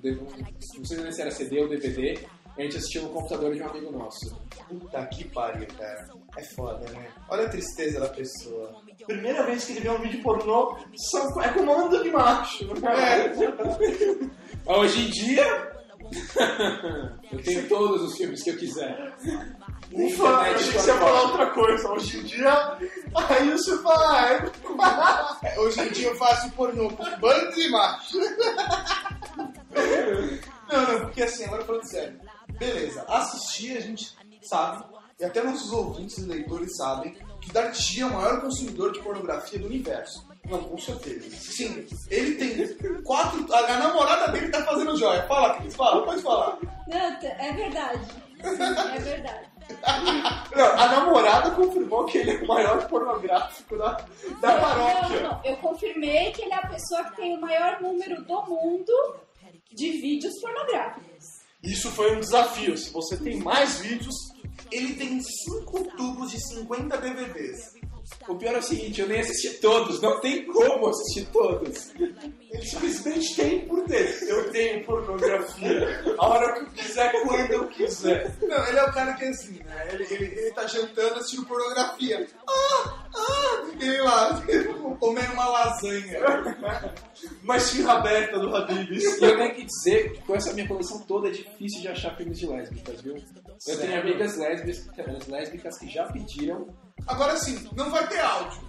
não 0.78 0.86
sei 0.86 1.12
se 1.12 1.22
era 1.22 1.32
CD 1.32 1.62
ou 1.62 1.70
DVD, 1.70 2.20
a 2.58 2.62
gente 2.62 2.78
assistiu 2.78 3.04
no 3.04 3.10
computador 3.10 3.54
de 3.54 3.62
um 3.62 3.68
amigo 3.68 3.92
nosso. 3.92 4.36
Puta 4.68 5.06
que 5.08 5.26
pariu, 5.26 5.68
cara. 5.78 6.08
É 6.38 6.44
foda, 6.56 6.90
né? 6.92 7.08
Olha 7.30 7.46
a 7.46 7.50
tristeza 7.50 8.00
da 8.00 8.08
pessoa. 8.08 8.82
Primeira 9.06 9.44
vez 9.46 9.66
que 9.66 9.74
ele 9.74 9.82
vê 9.82 9.90
um 9.90 10.00
vídeo 10.00 10.24
pornô, 10.24 10.78
são, 10.96 11.42
é 11.42 11.50
comando 11.50 12.02
de 12.02 12.10
macho. 12.10 12.66
Hoje 14.66 15.06
em 15.06 15.10
dia, 15.12 15.76
eu 17.32 17.44
tenho 17.44 17.68
todos 17.68 18.04
os 18.04 18.18
filmes 18.18 18.42
que 18.42 18.52
eu 18.52 18.58
quiser. 18.58 19.14
Ufa, 19.92 20.24
eu 20.24 20.36
achei 20.36 20.72
que 20.72 20.80
você 20.80 20.92
ia 20.92 20.98
falar 20.98 21.22
outra 21.22 21.50
coisa. 21.52 21.90
Hoje 21.90 22.18
em 22.18 22.24
dia, 22.24 22.78
aí 23.16 23.52
você 23.52 23.78
fala, 23.80 24.20
ah, 24.20 25.42
é. 25.44 25.60
Hoje 25.60 25.82
em 25.82 25.92
dia 25.92 26.08
eu 26.08 26.16
faço 26.16 26.50
pornô 26.52 26.90
com 26.90 27.04
bando 27.20 27.52
de 27.54 27.70
macho. 27.70 28.18
Não, 30.68 30.82
não, 30.82 31.00
porque 31.02 31.22
assim, 31.22 31.46
agora 31.46 31.64
falando 31.64 31.88
sério. 31.88 32.20
Beleza, 32.58 33.06
assistir 33.08 33.78
a 33.78 33.82
gente 33.82 34.16
sabe, 34.42 34.84
e 35.20 35.24
até 35.24 35.44
nossos 35.44 35.72
ouvintes 35.72 36.18
e 36.18 36.26
leitores 36.26 36.76
sabem, 36.76 37.16
que 37.40 37.52
Darty 37.52 38.02
é 38.02 38.06
o 38.06 38.14
maior 38.14 38.42
consumidor 38.42 38.92
de 38.92 39.00
pornografia 39.00 39.60
do 39.60 39.68
universo. 39.68 40.28
Não, 40.50 40.62
com 40.64 40.78
certeza. 40.78 41.30
Sim, 41.32 41.88
ele 42.10 42.36
tem 42.36 43.02
quatro. 43.04 43.46
A, 43.54 43.78
namorada 43.78 44.32
dele 44.32 44.50
tá 44.50 44.64
fazendo 44.64 44.98
joia. 44.98 45.24
Fala, 45.28 45.56
Cris, 45.56 45.76
fala, 45.76 46.06
pode 46.06 46.22
falar. 46.22 46.58
Não, 46.88 46.98
é 46.98 47.54
verdade. 47.54 48.25
Sim, 48.46 48.96
é 48.96 49.00
verdade. 49.00 49.46
Não, 50.56 50.66
a 50.66 50.88
namorada 50.90 51.52
confirmou 51.52 52.06
que 52.06 52.20
ele 52.20 52.32
é 52.32 52.44
o 52.44 52.48
maior 52.48 52.88
pornográfico 52.88 53.76
da, 53.78 53.94
da 54.40 54.54
Não, 54.54 54.62
paróquia. 54.62 55.22
não, 55.22 55.32
não. 55.32 55.42
Eu 55.44 55.58
confirmei 55.58 56.32
que 56.32 56.44
ele 56.44 56.54
é 56.54 56.58
a 56.58 56.68
pessoa 56.68 57.04
que 57.06 57.16
tem 57.16 57.36
o 57.38 57.42
maior 57.42 57.82
número 57.82 58.22
do 58.24 58.42
mundo 58.46 59.16
de 59.74 59.92
vídeos 59.94 60.34
pornográficos. 60.40 61.26
Isso 61.64 61.90
foi 61.92 62.16
um 62.16 62.20
desafio. 62.20 62.78
Se 62.78 62.92
você 62.92 63.18
tem 63.18 63.38
mais 63.38 63.80
vídeos, 63.80 64.14
Ele 64.72 64.96
tem 64.96 65.20
cinco 65.22 65.84
tubos 65.98 66.32
de 66.32 66.40
50 66.40 66.98
DVDs. 66.98 67.75
O 68.28 68.36
pior 68.36 68.54
é 68.54 68.60
o 68.60 68.62
seguinte, 68.62 69.02
eu 69.02 69.08
nem 69.08 69.20
assisti 69.20 69.50
todos, 69.56 70.00
não 70.00 70.20
tem 70.20 70.46
como 70.46 70.90
assistir 70.90 71.26
todos. 71.32 71.92
ele 71.96 72.66
simplesmente 72.66 73.36
tem 73.36 73.68
por 73.68 73.84
dentro. 73.88 74.26
Eu 74.26 74.52
tenho 74.52 74.86
pornografia. 74.86 76.16
A 76.18 76.28
hora 76.28 76.54
que 76.54 76.60
eu 76.60 76.66
quiser, 76.72 77.12
quando 77.24 77.52
eu 77.52 77.68
quiser. 77.68 78.36
Não, 78.42 78.68
ele 78.68 78.78
é 78.78 78.84
o 78.84 78.94
cara 78.94 79.14
que 79.14 79.26
é 79.26 79.30
assim, 79.30 79.60
né? 79.64 79.88
Ele, 79.92 80.04
ele, 80.10 80.26
ele 80.40 80.52
tá 80.52 80.68
jantando 80.68 81.16
assistindo 81.16 81.48
pornografia. 81.48 82.28
Ah, 82.48 83.06
ah, 83.16 83.66
e 83.80 83.84
ele 83.84 84.02
lá, 84.02 84.44
comendo 85.00 85.34
uma 85.34 85.48
lasanha. 85.48 86.20
Uma 87.44 87.58
esfirra 87.58 87.94
aberta 87.94 88.40
do 88.40 88.56
Habibs. 88.56 89.04
E 89.04 89.24
eu 89.24 89.38
tenho 89.38 89.56
que 89.56 89.66
dizer 89.66 90.14
que 90.14 90.22
com 90.22 90.36
essa 90.36 90.54
minha 90.54 90.68
coleção 90.68 91.00
toda 91.02 91.28
é 91.28 91.32
difícil 91.32 91.82
de 91.82 91.88
achar 91.88 92.16
filmes 92.16 92.38
de 92.38 92.46
lésbicas, 92.46 93.02
viu? 93.02 93.16
Eu 93.68 93.80
tenho 93.80 94.00
amigas 94.00 94.38
lésbicas, 94.38 95.28
lésbicas 95.28 95.80
que 95.80 95.90
já 95.90 96.06
pediram. 96.06 96.68
Agora 97.08 97.38
sim, 97.38 97.70
não 97.76 97.90
vai 97.90 98.08
ter 98.08 98.20
áudio. 98.20 98.62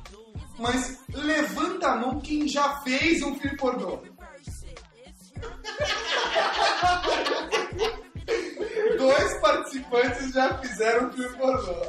Mas 0.59 0.99
levanta 1.12 1.88
a 1.88 1.97
mão 1.97 2.21
quem 2.21 2.49
já 2.49 2.80
fez 2.80 3.23
um 3.23 3.35
filme 3.38 3.56
pornô. 3.56 3.99
Dois 8.99 9.40
participantes 9.40 10.33
já 10.33 10.59
fizeram 10.59 11.09
um 11.09 11.12
filme 11.12 11.37
pornô. 11.37 11.75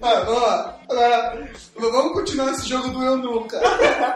Lá. 0.00 0.78
Agora, 0.88 1.48
vamos 1.74 2.12
continuar 2.12 2.52
esse 2.52 2.68
jogo 2.68 2.88
do 2.90 3.02
eu 3.02 3.16
nunca. 3.16 3.60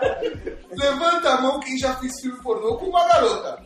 Levanta 0.71 1.31
a 1.31 1.41
mão 1.41 1.59
quem 1.61 1.77
já 1.79 1.97
fez 1.97 2.21
filme 2.21 2.41
pornô 2.43 2.77
com 2.77 2.87
uma 2.87 3.09
garota. 3.09 3.63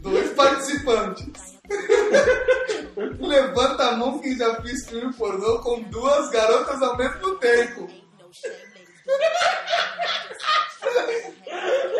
Dois 0.00 0.32
participantes. 0.34 1.45
Levanta 3.20 3.88
a 3.88 3.96
mão 3.96 4.18
quem 4.18 4.36
já 4.36 4.60
fez 4.62 4.88
filme 4.88 5.12
pornô 5.14 5.60
com 5.60 5.82
duas 5.82 6.30
garotas 6.30 6.82
ao 6.82 6.96
mesmo 6.96 7.36
tempo. 7.36 7.88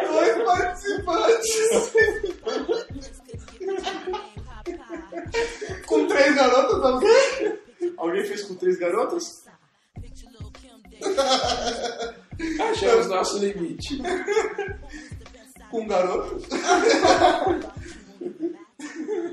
Dois 0.08 0.44
participantes. 0.44 1.92
com 5.86 6.06
três 6.06 6.34
garotas 6.34 6.82
ao 6.82 7.00
mesmo 7.00 7.58
Alguém 7.96 8.24
fez 8.24 8.42
com 8.42 8.54
três 8.54 8.78
garotas? 8.78 9.44
Achamos 12.70 13.06
nosso 13.06 13.38
limite. 13.38 14.00
com 15.70 15.86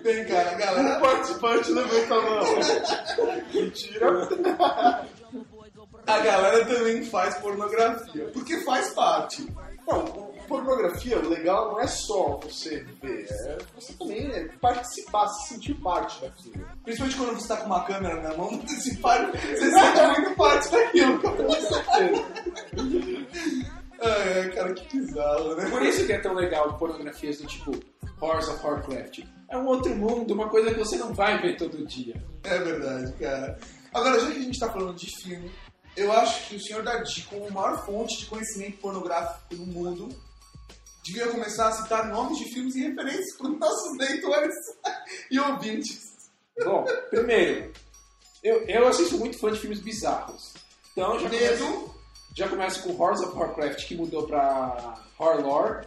garotos. 0.04 0.14
Vem 0.14 0.26
cá, 0.26 0.54
Um 0.54 0.58
galera. 0.58 1.00
participante 1.00 1.72
levanta 1.72 2.14
a 2.14 2.22
mão. 2.22 2.46
Mentira. 3.54 4.30
A 6.06 6.20
galera 6.20 6.66
também 6.66 7.04
faz 7.06 7.36
pornografia. 7.38 8.26
Porque 8.34 8.58
faz 8.62 8.90
parte. 8.90 9.48
Não, 9.88 10.06
pornografia, 10.48 11.18
o 11.20 11.28
legal 11.30 11.72
não 11.72 11.80
é 11.82 11.88
só 11.88 12.40
você 12.42 12.86
ver, 13.02 13.26
é 13.30 13.58
você 13.76 13.92
também 13.94 14.32
é 14.32 14.48
participar, 14.62 15.28
se 15.28 15.54
sentir 15.54 15.74
parte 15.76 16.22
daquilo. 16.22 16.66
Principalmente 16.84 17.18
quando 17.18 17.34
você 17.40 17.48
tá 17.50 17.58
com 17.58 17.66
uma 17.66 17.84
câmera 17.84 18.22
na 18.22 18.34
mão, 18.38 18.50
você, 18.66 18.76
se 18.76 18.98
parte, 18.98 19.38
você 19.38 19.72
sente 19.72 20.20
muito 20.20 20.36
parte 20.38 20.72
daquilo. 20.72 21.20
Com 21.24 21.52
certeza. 21.52 22.26
Ai, 24.02 24.50
cara, 24.52 24.74
que 24.74 24.98
bizarro, 24.98 25.56
né? 25.56 25.70
Por 25.70 25.82
isso 25.82 26.06
que 26.06 26.14
é 26.14 26.20
tão 26.20 26.34
legal 26.34 26.74
pornografias 26.78 27.38
do 27.40 27.48
tipo 27.48 27.72
Horse 28.24 28.50
of 28.52 28.66
Warcraft. 28.66 29.20
É 29.50 29.58
um 29.58 29.68
outro 29.68 29.96
mundo, 29.96 30.34
uma 30.34 30.50
coisa 30.50 30.72
que 30.74 30.80
você 30.80 30.98
não 30.98 31.14
vai 31.14 31.40
ver 31.42 31.58
todo 31.58 31.86
dia. 31.86 32.16
É 32.44 32.58
verdade, 32.58 33.14
cara. 33.14 33.58
Agora, 33.94 34.20
já 34.20 34.32
que 34.32 34.38
a 34.38 34.42
gente 34.42 34.60
tá 34.60 34.72
falando 34.72 34.96
de 34.96 35.08
filme, 35.22 35.52
eu 35.96 36.12
acho 36.12 36.48
que 36.48 36.56
o 36.56 36.60
senhor 36.60 36.82
Dardi, 36.84 37.22
como 37.30 37.50
maior 37.52 37.86
fonte 37.86 38.18
de 38.20 38.26
conhecimento 38.26 38.78
pornográfico 38.78 39.56
no 39.56 39.66
mundo, 39.68 40.10
devia 41.04 41.28
começar 41.28 41.68
a 41.68 41.72
citar 41.74 42.08
nomes 42.10 42.38
de 42.40 42.46
filmes 42.54 42.76
e 42.76 42.88
referências 42.88 43.38
para 43.38 43.52
os 43.52 43.60
nossos 43.60 43.98
leitores 43.98 44.56
e 45.30 45.40
ouvintes. 45.40 46.00
Bom, 46.64 46.86
primeiro, 47.10 47.72
eu, 48.44 48.64
eu 48.68 48.88
assisto 48.88 49.18
muito 49.18 49.38
fã 49.40 49.52
de 49.52 49.60
filmes 49.60 49.80
bizarros. 49.82 50.54
Então 50.94 51.20
já 51.20 51.30
começo, 51.30 51.64
Medo. 51.64 51.96
já 52.36 52.48
começo 52.50 52.84
com 52.84 53.00
Horse 53.04 53.24
of 53.26 53.38
Warcraft, 53.38 53.88
que 53.88 53.96
mudou 53.96 54.26
pra 54.28 54.96
Horror. 55.20 55.86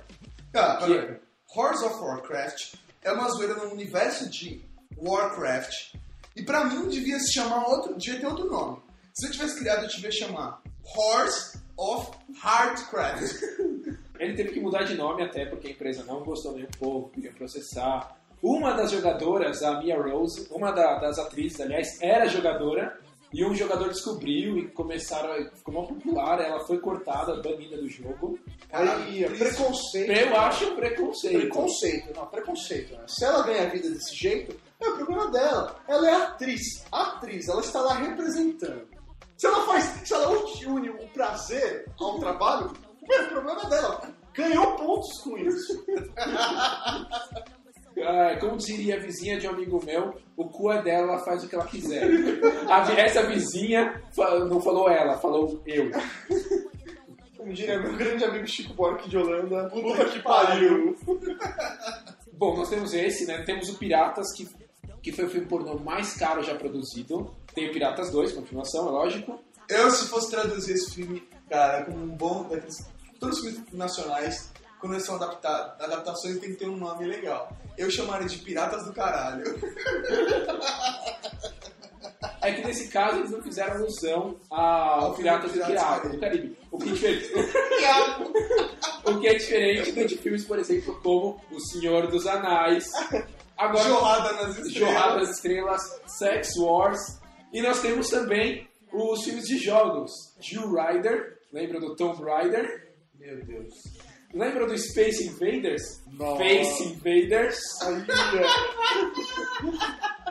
Tá, 0.53 0.77
Que- 0.79 0.87
peraí. 0.95 1.26
Horse 1.57 1.85
of 1.85 2.01
Warcraft 2.03 2.75
é 3.03 3.13
uma 3.13 3.29
zoeira 3.31 3.55
no 3.55 3.71
universo 3.73 4.29
de 4.29 4.63
Warcraft. 4.97 5.95
E 6.35 6.43
pra 6.43 6.65
mim 6.65 6.89
devia 6.89 7.19
se 7.19 7.33
chamar 7.33 7.67
outro, 7.69 7.95
devia 7.97 8.21
ter 8.21 8.27
outro 8.27 8.47
nome. 8.51 8.79
Se 9.15 9.27
eu 9.27 9.31
tivesse 9.33 9.59
criado, 9.59 9.85
eu 9.85 9.89
devia 9.89 10.11
chamar 10.13 10.61
Horse 10.85 11.59
of 11.77 12.11
Hardcraft. 12.41 13.33
Ele 14.19 14.35
teve 14.35 14.53
que 14.53 14.61
mudar 14.61 14.83
de 14.85 14.95
nome 14.95 15.23
até 15.23 15.45
porque 15.47 15.69
a 15.69 15.71
empresa 15.71 16.03
não 16.05 16.23
gostou 16.25 16.53
nem 16.53 16.65
um 16.65 16.79
pouco, 16.79 17.11
queria 17.11 17.33
processar. 17.33 18.17
Uma 18.43 18.73
das 18.73 18.91
jogadoras, 18.91 19.63
a 19.63 19.79
Mia 19.81 20.01
Rose, 20.01 20.47
uma 20.51 20.71
da- 20.73 20.99
das 20.99 21.19
atrizes, 21.19 21.61
aliás, 21.61 21.99
era 22.01 22.27
jogadora. 22.27 22.99
E 23.33 23.45
um 23.45 23.55
jogador 23.55 23.89
descobriu 23.89 24.57
e 24.59 24.69
começaram 24.69 25.33
a, 25.33 25.57
ficou 25.57 25.75
mal 25.75 25.87
popular, 25.87 26.41
ela 26.41 26.61
foi 26.61 26.79
cortada, 26.79 27.43
banida 27.43 27.77
do 27.77 27.89
jogo. 27.89 28.39
Aí, 28.73 29.25
é 29.25 29.29
preconceito. 29.29 30.11
Eu 30.11 30.37
acho 30.37 30.65
um 30.67 30.77
preconceito. 30.77 31.41
Preconceito, 31.41 32.17
não, 32.17 32.27
preconceito. 32.27 32.93
Né? 32.95 33.05
Se 33.09 33.25
ela 33.25 33.43
ganha 33.43 33.69
vida 33.69 33.91
desse 33.91 34.15
jeito, 34.15 34.57
é 34.81 34.89
o 34.89 34.97
problema 34.97 35.31
dela. 35.31 35.81
Ela 35.89 36.09
é 36.09 36.15
atriz. 36.15 36.85
Atriz, 36.93 37.49
ela 37.49 37.61
está 37.61 37.81
lá 37.81 37.95
representando. 37.95 38.87
Se 39.37 39.47
ela 39.47 39.67
faz, 39.67 39.85
se 40.05 40.15
ela 40.15 40.31
une 40.67 40.89
o 40.89 41.09
prazer 41.09 41.87
ao 42.01 42.19
trabalho, 42.19 42.73
é 43.11 43.21
o 43.23 43.29
problema 43.29 43.65
dela. 43.69 44.11
Ganhou 44.33 44.77
pontos 44.77 45.21
com 45.23 45.37
isso. 45.39 45.85
Ah, 48.03 48.37
como 48.39 48.57
diria 48.57 48.97
a 48.97 49.01
vizinha 49.01 49.39
de 49.39 49.47
um 49.47 49.51
amigo 49.51 49.83
meu, 49.85 50.15
o 50.37 50.45
cu 50.49 50.71
é 50.71 50.83
dela, 50.83 51.13
ela 51.15 51.25
faz 51.25 51.43
o 51.45 51.49
que 51.49 51.55
ela 51.55 51.67
quiser. 51.67 52.07
A 52.69 52.81
essa 52.93 53.23
vizinha 53.27 54.03
não 54.49 54.61
falou 54.61 54.89
ela, 54.91 55.17
falou 55.19 55.63
eu. 55.67 55.91
Como 57.37 57.53
diria 57.53 57.79
meu 57.81 57.97
grande 57.97 58.25
amigo 58.25 58.47
Chico 58.47 58.75
Buarque 58.75 59.09
de 59.09 59.17
Holanda, 59.17 59.69
puta 59.71 60.05
que 60.07 60.21
pariu. 60.21 60.97
Bom, 62.33 62.57
nós 62.57 62.69
temos 62.69 62.93
esse, 62.93 63.25
né? 63.27 63.43
Temos 63.45 63.69
o 63.71 63.79
Piratas, 63.79 64.33
que, 64.35 64.47
que 65.03 65.13
foi 65.13 65.25
o 65.25 65.31
filme 65.31 65.47
pornô 65.47 65.79
mais 65.79 66.15
caro 66.15 66.43
já 66.43 66.55
produzido. 66.55 67.35
Tem 67.55 67.69
o 67.69 67.73
Piratas 67.73 68.11
2, 68.11 68.33
continuação, 68.33 68.89
é 68.89 68.91
lógico. 68.91 69.41
Eu, 69.69 69.91
se 69.91 70.07
fosse 70.09 70.31
traduzir 70.31 70.75
esse 70.75 70.95
filme, 70.95 71.23
cara, 71.49 71.85
como 71.85 71.99
um 72.03 72.09
bom. 72.09 72.43
daqueles- 72.49 72.87
Todos 73.19 73.39
os 73.39 73.45
filmes 73.45 73.73
nacionais, 73.73 74.53
quando 74.81 74.95
eles 74.95 75.05
são 75.05 75.17
adaptados, 75.17 75.81
adaptações 75.81 76.39
tem 76.39 76.51
que 76.51 76.57
ter 76.57 76.69
um 76.69 76.77
nome 76.77 77.07
legal. 77.07 77.51
Eu 77.77 77.91
chamaria 77.91 78.27
de 78.27 78.39
Piratas 78.39 78.85
do 78.85 78.93
Caralho. 78.93 79.45
É 82.41 82.53
que 82.53 82.65
nesse 82.65 82.89
caso 82.89 83.19
eles 83.19 83.31
não 83.31 83.43
fizeram 83.43 83.77
alusão 83.77 84.37
ao 84.51 85.15
Piratas 85.15 85.51
do, 85.51 85.55
Piratas 85.55 85.83
Pirata, 85.83 86.09
do 86.09 86.21
Caribe. 86.21 86.59
O 86.71 86.79
que, 86.79 86.89
é 86.89 86.93
diferente, 86.93 87.33
o 89.05 89.21
que 89.21 89.27
é 89.27 89.35
diferente 89.35 90.09
de 90.09 90.19
filmes, 90.19 90.45
por 90.45 90.59
exemplo, 90.59 91.01
como 91.03 91.41
O 91.51 91.61
Senhor 91.61 92.07
dos 92.07 92.27
Anais. 92.27 92.89
Agora, 93.57 93.89
Jorrada 93.89 94.33
nas 94.35 94.59
estrelas. 94.59 94.73
Jorrada 94.73 95.21
das 95.21 95.31
Estrelas, 95.31 96.01
Sex 96.07 96.57
Wars. 96.59 97.21
E 97.53 97.63
nós 97.63 97.81
temos 97.81 98.09
também 98.11 98.69
os 98.93 99.25
filmes 99.25 99.45
de 99.45 99.59
jogos. 99.59 100.13
Jill 100.41 100.71
Rider, 100.73 101.39
lembra 101.53 101.81
do 101.81 101.97
Tomb 101.97 102.23
Raider? 102.23 102.93
Meu 103.19 103.45
Deus. 103.45 103.75
Lembra 104.35 104.67
do 104.67 104.77
Space 104.77 105.25
Invaders? 105.27 106.03
Nossa. 106.13 106.43
Face 106.43 106.83
Invaders, 106.85 107.59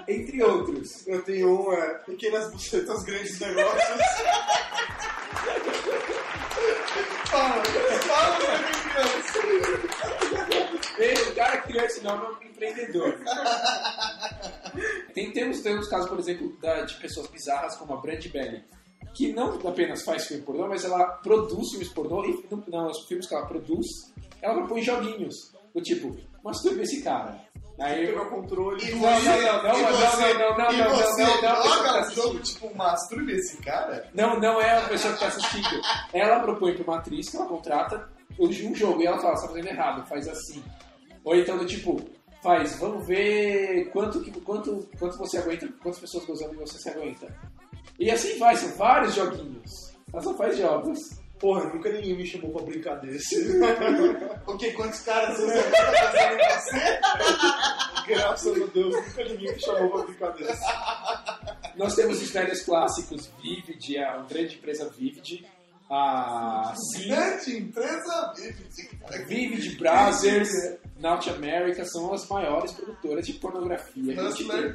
entre 0.07 0.43
outros. 0.43 1.07
Eu 1.07 1.23
tenho 1.23 1.67
um, 1.69 1.73
é, 1.73 1.93
pequenas 2.05 2.51
bucetas, 2.51 3.03
grandes 3.03 3.39
negócios. 3.39 3.99
Fala, 7.29 7.63
fala 7.63 8.39
sobre 8.41 9.59
criança. 9.59 10.95
Ele, 10.97 11.21
o 11.23 11.35
cara 11.35 11.57
criou 11.61 11.83
esse 11.85 12.01
nome 12.03 12.23
é 12.25 12.29
um 12.29 12.49
empreendedor. 12.49 13.17
Tem, 15.13 15.31
temos, 15.31 15.61
temos 15.61 15.87
casos, 15.89 16.09
por 16.09 16.19
exemplo, 16.19 16.55
da- 16.61 16.81
de 16.81 16.93
pessoas 16.95 17.27
bizarras 17.27 17.75
como 17.75 17.93
a 17.93 17.97
Brand 18.01 18.25
Belly, 18.27 18.63
que 19.13 19.33
não 19.33 19.53
apenas 19.67 20.03
faz 20.03 20.27
filme 20.27 20.43
pornô, 20.43 20.67
mas 20.67 20.83
ela 20.83 21.05
produz 21.23 21.69
filmes 21.69 21.89
pornô 21.89 22.25
e 22.25 22.45
não, 22.49 22.63
não, 22.67 22.87
os 22.87 23.05
filmes 23.07 23.27
que 23.27 23.33
ela 23.33 23.45
produz, 23.45 23.87
ela 24.41 24.55
propõe 24.55 24.81
joguinhos. 24.81 25.53
Do 25.73 25.81
tipo, 25.81 26.15
masturbe 26.41 26.83
esse 26.83 27.01
cara. 27.01 27.37
Aí, 27.79 28.07
Pegou 28.07 28.23
o 28.23 28.29
controle. 28.29 28.81
E 28.85 28.95
Não, 28.95 28.99
você, 29.01 29.29
não, 29.29 29.63
não, 29.63 29.73
não, 29.73 29.81
não, 29.81 29.97
não, 30.39 30.57
não, 30.57 30.89
não, 30.89 30.95
você 30.95 31.23
não, 31.23 31.41
não, 31.41 31.55
não, 31.55 31.63
joga 31.63 32.07
um 32.07 32.11
jogo 32.11 32.39
tipo 32.39 32.75
Masturbe 32.75 33.33
esse 33.33 33.57
cara? 33.57 34.09
Não, 34.13 34.39
não 34.39 34.61
é 34.61 34.77
a 34.77 34.87
pessoa 34.87 35.13
que 35.13 35.23
está 35.23 35.27
assistindo. 35.27 35.81
Ela 36.13 36.39
propõe 36.39 36.73
para 36.73 36.83
uma 36.83 36.99
atriz 36.99 37.29
que 37.29 37.35
ela 37.35 37.47
contrata 37.47 38.09
um 38.39 38.51
jogo 38.73 39.01
e 39.01 39.05
ela 39.05 39.19
fala, 39.19 39.35
você 39.35 39.41
tá 39.41 39.47
fazendo 39.49 39.67
errado, 39.67 40.07
faz 40.07 40.27
assim. 40.27 40.63
Ou 41.23 41.35
então 41.35 41.57
do 41.57 41.65
tipo, 41.65 41.99
faz, 42.41 42.79
vamos 42.79 43.05
ver 43.05 43.89
quanto, 43.91 44.23
quanto, 44.41 44.87
quanto 44.97 45.17
você 45.17 45.37
aguenta, 45.37 45.67
quantas 45.81 45.99
pessoas 45.99 46.25
gozando 46.25 46.53
e 46.53 46.57
você 46.57 46.77
se 46.77 46.89
aguenta. 46.89 47.27
E 47.99 48.11
assim 48.11 48.37
vai, 48.37 48.55
são 48.55 48.69
vários 48.75 49.15
joguinhos. 49.15 49.93
Ela 50.11 50.21
só 50.21 50.33
faz 50.35 50.57
jogos. 50.57 50.99
Porra, 51.39 51.65
nunca 51.73 51.91
ninguém 51.91 52.15
me 52.15 52.25
chamou 52.25 52.51
pra 52.51 52.63
brincar 52.63 52.95
desse. 52.95 53.35
O 54.47 54.57
que? 54.57 54.71
Quantos 54.71 55.01
caras 55.01 55.37
você 55.37 55.63
tá 55.63 55.91
fazendo 55.91 56.37
você? 56.37 56.99
Graças 58.07 58.61
a 58.61 58.65
Deus, 58.67 58.95
nunca 58.95 59.23
ninguém 59.25 59.53
me 59.53 59.59
chamou 59.59 59.89
pra 59.91 60.03
brincar 60.03 60.29
desse. 60.33 60.63
Nós 61.75 61.95
temos 61.95 62.21
os 62.21 62.29
velhos 62.29 62.61
clássicos 62.61 63.29
Vivid, 63.41 63.97
a 63.97 64.17
grande 64.29 64.55
empresa 64.55 64.89
Vivid, 64.97 65.45
a 65.89 66.73
Sim, 66.93 67.09
Grande 67.09 67.57
empresa 67.57 68.33
Vivid. 68.35 69.27
Vivid 69.27 69.77
Brothers, 69.77 70.49
North 70.99 71.27
America 71.27 71.83
são 71.85 72.13
as 72.13 72.27
maiores 72.29 72.71
produtoras 72.71 73.25
de 73.25 73.33
pornografia. 73.33 74.15
tem. 74.15 74.73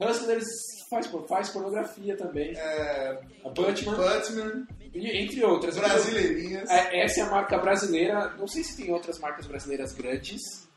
Hustlers, 0.00 0.46
faz, 0.88 1.06
faz 1.28 1.50
pornografia 1.50 2.16
também. 2.16 2.52
é, 2.56 3.20
A 3.44 3.48
Batman, 3.48 3.96
Batman, 3.96 4.66
e 4.94 5.10
entre 5.22 5.44
outras. 5.44 5.76
Brasileirinhas. 5.76 6.70
É, 6.70 7.00
Essa 7.04 7.20
é 7.20 7.22
a 7.24 7.30
marca 7.30 7.58
brasileira. 7.58 8.34
Não 8.38 8.46
sei 8.46 8.62
se 8.62 8.76
tem 8.76 8.92
outras 8.92 9.18
marcas 9.18 9.46
brasileiras 9.46 9.92
grandes. 9.92 10.68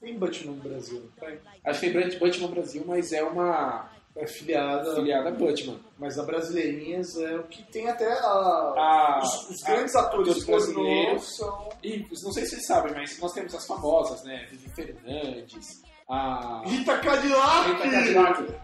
Tem 0.00 0.18
Batman 0.18 0.52
no 0.56 0.62
Brasil, 0.62 1.08
tem. 1.18 1.38
Acho 1.64 1.80
que 1.80 1.90
tem 1.90 2.18
Batman 2.18 2.48
Brasil, 2.48 2.84
mas 2.86 3.10
é 3.12 3.22
uma 3.22 3.90
É 4.14 4.26
filiada, 4.26 4.94
filiada 4.96 5.30
Batman. 5.30 5.80
mas 5.98 6.18
a 6.18 6.22
Brasileirinhas 6.24 7.16
é 7.16 7.36
o 7.36 7.44
que 7.44 7.62
tem 7.72 7.88
até 7.88 8.12
a... 8.12 8.26
A- 8.26 9.20
os, 9.22 9.50
os 9.50 9.64
a- 9.64 9.66
grandes 9.72 9.94
atores 9.94 10.28
atores 10.28 10.44
brasileiros 10.44 10.76
brasileiros. 10.76 11.36
são... 11.36 11.68
E 11.82 11.98
não 12.22 12.32
sei 12.32 12.44
se 12.44 12.50
vocês 12.50 12.66
sabem, 12.66 12.92
mas 12.92 13.18
nós 13.18 13.32
temos 13.32 13.54
as 13.54 13.66
famosas, 13.66 14.22
né? 14.24 14.46
Vivi 14.50 14.68
Fernandes, 14.74 15.82
a 16.08 16.62
Rita 16.66 16.98
Cadillac! 16.98 17.70
Rita 17.72 17.90
Cadillac. 17.90 18.54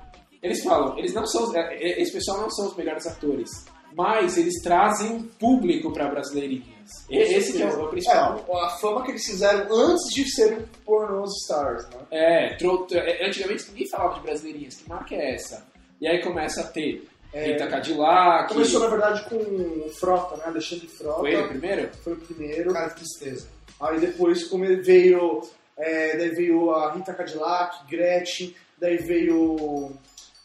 Eles 0.43 0.63
falam, 0.65 0.99
eles 0.99 1.13
não 1.13 1.27
são, 1.27 1.55
é, 1.57 1.75
é, 1.75 2.01
esse 2.03 2.13
pessoal 2.13 2.41
não 2.41 2.51
são 2.51 2.69
os 2.69 2.77
melhores 2.77 3.07
atores, 3.07 3.51
mas 3.95 4.39
eles 4.39 4.55
trazem 4.63 5.11
um 5.13 5.23
público 5.23 5.93
para 5.93 6.09
brasileirinhas. 6.09 7.07
Esse 7.11 7.53
que 7.53 7.63
é 7.63 7.67
o 7.67 7.89
principal. 7.89 8.45
É, 8.49 8.65
a 8.65 8.69
fama 8.71 9.05
que 9.05 9.11
eles 9.13 9.25
fizeram 9.25 9.73
antes 9.73 10.13
de 10.15 10.29
serem 10.31 10.65
pornos 10.85 11.31
stars, 11.43 11.87
né? 11.91 11.99
É, 12.11 12.57
tro- 12.57 12.87
é, 12.93 13.27
antigamente 13.27 13.65
ninguém 13.69 13.89
falava 13.89 14.15
de 14.15 14.21
brasileirinhas, 14.21 14.77
que 14.77 14.89
marca 14.89 15.15
é 15.15 15.35
essa? 15.35 15.67
E 16.01 16.09
aí 16.09 16.23
começa 16.23 16.63
a 16.63 16.65
ter 16.65 17.07
Rita 17.33 17.67
Cadillac. 17.69 18.53
Começou, 18.53 18.81
na 18.81 18.87
verdade, 18.89 19.23
com 19.29 19.37
o 19.37 19.89
Frota, 19.91 20.37
né? 20.39 20.45
Alexandre 20.47 20.87
Frota. 20.89 21.21
Foi 21.21 21.33
ele 21.35 21.49
primeiro? 21.49 21.91
Foi 22.03 22.13
o 22.15 22.17
primeiro. 22.17 22.73
Cara, 22.73 22.89
que 22.91 22.97
tristeza. 22.97 23.47
Aí 23.81 24.01
depois 24.01 24.45
come- 24.49 24.77
veio, 24.77 25.43
é, 25.81 26.17
daí 26.17 26.31
veio 26.31 26.71
a 26.73 26.93
Rita 26.93 27.15
Cadillac, 27.15 27.87
Gretchen, 27.89 28.55
daí 28.79 28.97
veio 28.99 29.93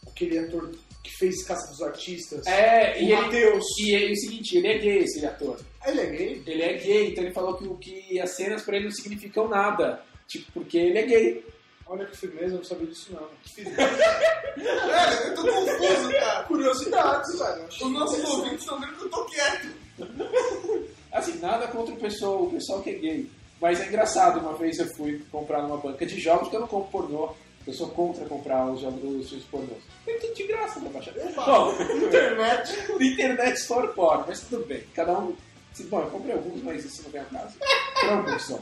aquele 0.08 0.38
ator 0.38 0.70
que 1.04 1.10
fez 1.18 1.44
Caça 1.46 1.70
dos 1.70 1.82
Artistas. 1.82 2.46
É, 2.46 2.94
o 2.98 3.02
e 3.02 3.12
ele, 3.12 3.14
Matheus. 3.22 3.64
e 3.78 3.94
ele, 3.94 4.12
o 4.12 4.16
seguinte, 4.16 4.56
ele 4.58 4.68
é 4.68 4.78
gay, 4.78 4.98
esse 4.98 5.24
ator. 5.24 5.60
Ele 5.86 6.00
é 6.00 6.06
gay? 6.06 6.42
Ele 6.46 6.62
é 6.62 6.72
gay, 6.74 7.08
então 7.10 7.24
ele 7.24 7.32
falou 7.32 7.54
que, 7.56 7.64
o- 7.66 7.76
que 7.76 8.20
as 8.20 8.30
cenas 8.30 8.62
pra 8.62 8.76
ele 8.76 8.86
não 8.86 8.92
significam 8.92 9.46
nada. 9.48 10.02
Tipo, 10.26 10.50
porque 10.52 10.76
ele 10.78 10.98
é 10.98 11.02
gay. 11.06 11.44
Olha 11.88 12.04
que 12.06 12.16
firmeza, 12.16 12.54
eu 12.54 12.58
não 12.58 12.64
sabia 12.64 12.86
disso 12.88 13.12
não. 13.12 13.28
Velho, 14.56 15.28
eu 15.28 15.34
tô 15.36 15.42
confuso, 15.42 16.12
cara. 16.12 16.42
Curiosidades, 16.44 17.38
velho. 17.38 17.64
Os 17.68 17.90
nossos 17.92 18.24
ouvintes 18.24 18.60
estão 18.60 18.80
vendo 18.80 18.96
que 18.96 19.04
eu 19.04 19.08
tô 19.10 19.24
quieto. 19.26 19.68
Assim, 21.12 21.38
nada 21.38 21.68
contra 21.68 21.94
o 21.94 21.98
pessoal, 21.98 22.42
o 22.44 22.50
pessoal 22.50 22.82
que 22.82 22.90
é 22.90 22.94
gay. 22.94 23.30
Mas 23.60 23.80
é 23.80 23.86
engraçado, 23.86 24.40
uma 24.40 24.54
vez 24.54 24.78
eu 24.78 24.86
fui 24.86 25.24
comprar 25.30 25.62
numa 25.62 25.78
banca 25.78 26.04
de 26.04 26.20
jogos, 26.20 26.42
porque 26.42 26.56
eu 26.56 26.60
não 26.60 26.68
compro 26.68 26.90
pornô. 26.90 27.34
Eu 27.66 27.72
sou 27.72 27.88
contra 27.88 28.24
comprar 28.26 28.64
os 28.66 28.80
jogos 28.80 29.02
os 29.02 29.28
filmes 29.28 29.46
pornôs. 29.46 29.82
Tem 30.04 30.20
tudo 30.20 30.34
de 30.34 30.46
graça 30.46 30.78
pra 30.78 30.88
baixar. 30.90 31.12
Bom, 31.34 31.74
Internet. 32.06 32.78
internet 33.00 33.60
for 33.66 33.88
porn, 33.88 34.24
mas 34.28 34.40
tudo 34.42 34.64
bem. 34.66 34.84
Cada 34.94 35.18
um. 35.18 35.34
Bom, 35.88 36.00
eu 36.00 36.10
comprei 36.10 36.34
alguns, 36.34 36.62
mas 36.62 36.84
isso 36.84 37.02
não 37.02 37.10
vem 37.10 37.24
caso. 37.24 37.58
Comprei 37.94 38.10
alguns 38.10 38.42
só. 38.42 38.60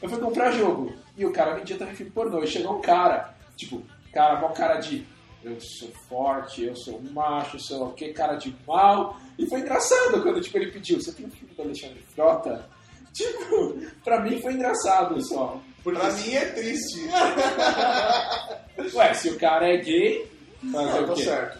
Eu 0.00 0.08
fui 0.08 0.18
comprar 0.18 0.50
jogo. 0.52 0.94
E 1.16 1.26
o 1.26 1.32
cara 1.32 1.54
vendia 1.54 1.76
também 1.76 1.94
filme 1.94 2.10
pornô. 2.10 2.42
E 2.42 2.46
chegou 2.46 2.78
um 2.78 2.80
cara, 2.80 3.34
tipo, 3.54 3.82
cara, 4.12 4.40
mó 4.40 4.48
cara 4.48 4.80
de. 4.80 5.06
Eu 5.44 5.60
sou 5.60 5.90
forte, 6.08 6.64
eu 6.64 6.76
sou 6.76 7.02
macho, 7.02 7.58
sei 7.58 7.76
lá 7.76 7.86
o 7.86 7.92
que, 7.92 8.12
cara 8.12 8.36
de 8.36 8.54
mal. 8.66 9.16
E 9.36 9.46
foi 9.46 9.60
engraçado 9.60 10.22
quando 10.22 10.40
tipo, 10.40 10.56
ele 10.56 10.70
pediu: 10.70 11.00
Você 11.00 11.12
tem 11.12 11.26
um 11.26 11.30
filme 11.30 11.52
do 11.54 11.62
Alexandre 11.62 12.02
Frota? 12.14 12.64
Tipo, 13.12 13.78
pra 14.04 14.20
mim 14.20 14.40
foi 14.40 14.54
engraçado 14.54 15.22
só. 15.26 15.60
Pra 15.84 16.10
mim 16.12 16.32
é 16.34 16.44
triste. 16.46 17.00
Ué, 18.94 19.14
se 19.14 19.28
o 19.30 19.38
cara 19.38 19.68
é 19.68 19.76
gay, 19.78 20.30
fazer 20.72 20.86
Não, 21.00 21.04
o 21.04 21.06
tá 21.08 21.14
quê? 21.14 21.22
certo. 21.24 21.58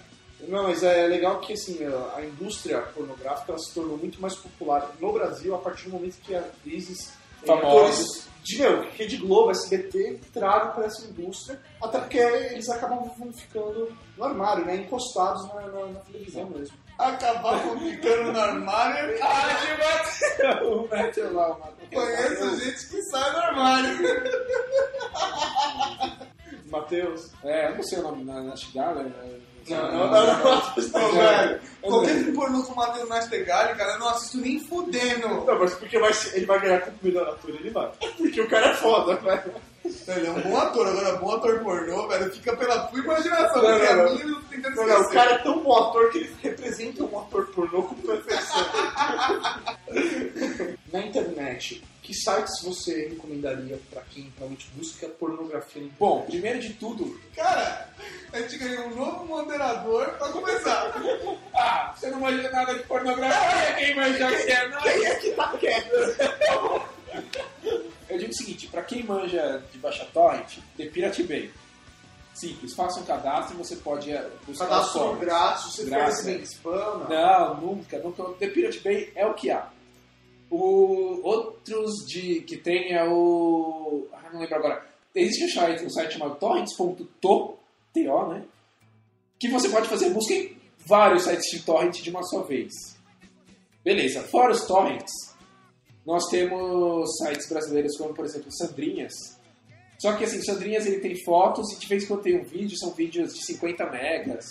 Não, 0.49 0.65
mas 0.65 0.83
é 0.83 1.07
legal 1.07 1.39
que 1.41 1.53
assim, 1.53 1.79
a 2.17 2.23
indústria 2.25 2.81
pornográfica 2.81 3.57
se 3.59 3.73
tornou 3.75 3.97
muito 3.97 4.21
mais 4.21 4.35
popular 4.35 4.91
no 5.01 5.13
Brasil 5.13 5.55
a 5.55 5.59
partir 5.59 5.85
do 5.85 5.91
momento 5.93 6.17
que 6.23 6.35
atrizes 6.35 7.13
e 7.43 7.47
Famosos. 7.47 8.27
de 8.43 8.59
meu, 8.59 8.83
Rede 8.97 9.19
Globo, 9.19 9.51
SBT, 9.53 10.19
tragam 10.33 10.73
para 10.73 10.87
essa 10.87 11.05
indústria, 11.07 11.61
até 11.81 11.99
porque 12.01 12.19
eles 12.19 12.69
acabam 12.71 13.09
ficando 13.33 13.93
no 14.17 14.25
armário, 14.25 14.65
né? 14.65 14.77
Encostados 14.77 15.47
na, 15.49 15.61
na- 15.69 15.87
na 15.87 16.01
televisão 16.01 16.49
mesmo. 16.51 16.77
Acabar 16.99 17.59
ficando 17.79 18.33
no 18.33 18.41
armário. 18.41 19.19
Ah, 19.23 20.63
o 20.63 20.89
Matthew 20.89 21.33
lá, 21.33 21.51
o 21.51 21.95
conheço 21.95 22.57
gente 22.57 22.87
que 22.89 23.03
sai 23.03 23.31
do 23.31 23.39
armário. 23.39 23.99
Matheus. 26.67 27.31
É, 27.45 27.69
eu 27.69 27.77
não 27.77 27.83
sei 27.83 27.99
o 27.99 28.03
nome 28.03 28.25
na, 28.25 28.43
na 28.43 28.57
Chigala. 28.57 29.05
Não, 29.69 29.93
não, 29.93 30.11
não, 30.11 30.27
não, 30.39 30.59
Ô, 30.59 31.13
velho, 31.13 31.61
qualquer 31.83 32.17
filme 32.17 32.33
pornô 32.33 32.63
com 32.65 32.73
o 32.73 32.77
Matheus 32.77 33.09
Nastegali, 33.09 33.77
cara, 33.77 33.93
eu 33.93 33.99
não 34.01 34.09
assisto 34.09 34.39
nem 34.39 34.59
fudendo. 34.59 35.29
Não, 35.29 35.59
mas 35.59 35.75
porque 35.75 35.99
vai 35.99 36.11
ele 36.33 36.47
vai 36.47 36.61
ganhar 36.61 36.81
como 36.81 36.97
melhor 37.03 37.29
ator, 37.29 37.51
ele 37.51 37.71
vai. 37.71 37.91
Porque 38.17 38.41
o 38.41 38.49
cara 38.49 38.71
é 38.71 38.75
foda, 38.75 39.15
velho. 39.17 39.55
Ele 39.85 40.27
é 40.27 40.31
um 40.31 40.41
bom 40.43 40.57
ator, 40.59 40.87
agora 40.87 41.17
bom 41.17 41.33
ator 41.35 41.61
pornô, 41.61 42.07
velho, 42.09 42.31
fica 42.33 42.57
pela 42.57 42.87
tua 42.87 42.99
imaginação, 43.01 43.63
Não, 43.63 43.71
porque 43.79 43.85
não, 43.85 43.93
a 43.93 43.97
não. 43.97 44.15
minha 44.15 44.41
tentando 44.51 44.77
Não, 44.77 44.87
não, 44.87 45.01
o 45.01 45.11
cara 45.11 45.33
é 45.33 45.39
tão 45.39 45.61
bom 45.63 45.77
ator 45.77 46.11
que 46.11 46.19
ele 46.19 46.37
representa 46.43 47.03
um 47.05 47.19
ator 47.19 47.47
pornô 47.49 47.83
com 47.83 47.95
perfeição. 47.97 48.67
Na 50.93 51.01
internet, 51.01 51.83
que 52.03 52.13
sites 52.15 52.63
você 52.63 53.09
recomendaria 53.09 53.79
pra 53.91 54.03
quem 54.11 54.33
realmente 54.37 54.69
busca 54.75 55.09
pornografia? 55.09 55.83
Bom, 55.99 56.23
primeiro 56.27 56.61
de 56.61 56.75
tudo, 56.75 57.19
Cara, 57.35 57.89
a 58.33 58.41
gente 58.41 58.59
ganhou 58.59 58.87
um 58.87 58.95
novo 58.95 59.25
moderador 59.25 60.07
pra 60.11 60.29
começar. 60.29 60.93
ah, 61.55 61.95
você 61.97 62.11
não 62.11 62.21
manja 62.21 62.51
nada 62.51 62.75
de 62.75 62.83
pornografia, 62.85 63.75
quem 63.79 63.95
manja 63.97 64.29
quer, 64.45 64.69
não? 64.69 64.81
Quem 64.83 65.07
é 65.07 65.15
que 65.17 65.31
tá 65.33 65.53
quieto? 65.59 65.91
Eu 68.09 68.19
digo 68.19 68.31
o 68.31 68.35
seguinte, 68.37 68.67
pra 68.67 68.82
quem 68.93 69.03
manja 69.05 69.63
de 69.73 69.79
baixa 69.79 70.05
torrent, 70.13 70.59
The 70.77 70.87
Pirate 70.87 71.23
Bay. 71.23 71.51
Simples, 72.35 72.75
faça 72.75 73.01
um 73.01 73.05
cadastro 73.05 73.55
e 73.55 73.59
você 73.59 73.77
pode 73.77 74.11
eh, 74.11 74.31
buscar 74.47 74.67
Cadastro 74.67 75.01
torrents. 75.01 75.21
grátis, 75.21 75.65
você 75.65 75.85
fica 75.85 75.97
Grátis, 75.97 76.27
é. 76.27 76.37
spam, 76.39 76.99
não. 76.99 77.09
Não, 77.09 77.61
nunca, 77.61 77.99
nunca. 77.99 78.25
The 78.39 78.49
Pirate 78.49 78.81
Bay 78.81 79.13
é 79.15 79.27
o 79.27 79.35
que 79.35 79.51
há. 79.51 79.69
O, 80.51 81.21
outros 81.23 82.07
de, 82.07 82.41
que 82.41 82.57
tem 82.57 82.93
é 82.93 83.05
o. 83.05 84.07
Ah, 84.13 84.31
não 84.33 84.41
lembro 84.41 84.57
agora. 84.57 84.87
Existe 85.15 85.45
um 85.45 85.49
site, 85.49 85.85
um 85.85 85.91
site 85.91 86.13
chamado 86.15 86.37
torrents.to, 86.37 87.59
T-O, 87.93 88.29
né? 88.29 88.45
Que 89.39 89.49
você 89.49 89.69
pode 89.69 89.89
fazer 89.89 90.11
busca 90.11 90.33
em 90.33 90.57
vários 90.87 91.25
sites 91.25 91.51
de 91.51 91.63
torrent 91.63 92.01
de 92.01 92.11
uma 92.11 92.23
só 92.23 92.43
vez. 92.43 92.73
Beleza, 93.85 94.23
fora 94.23 94.53
os 94.53 94.65
torrents, 94.67 95.32
Nós 96.07 96.27
temos 96.29 97.09
sites 97.19 97.49
brasileiros 97.49 97.97
como, 97.97 98.13
por 98.15 98.25
exemplo, 98.25 98.51
Sandrinhas. 98.53 99.13
Só 99.99 100.17
que, 100.17 100.25
assim, 100.25 100.43
Sandrinhas 100.43 100.85
ele 100.87 100.99
tem 100.99 101.15
fotos 101.25 101.73
e 101.73 101.79
de 101.79 101.87
vez 101.87 102.03
em 102.03 102.07
quando 102.09 102.23
tem 102.23 102.41
um 102.41 102.45
vídeo, 102.45 102.77
são 102.77 102.91
vídeos 102.91 103.33
de 103.35 103.45
50 103.47 103.89
megas. 103.91 104.45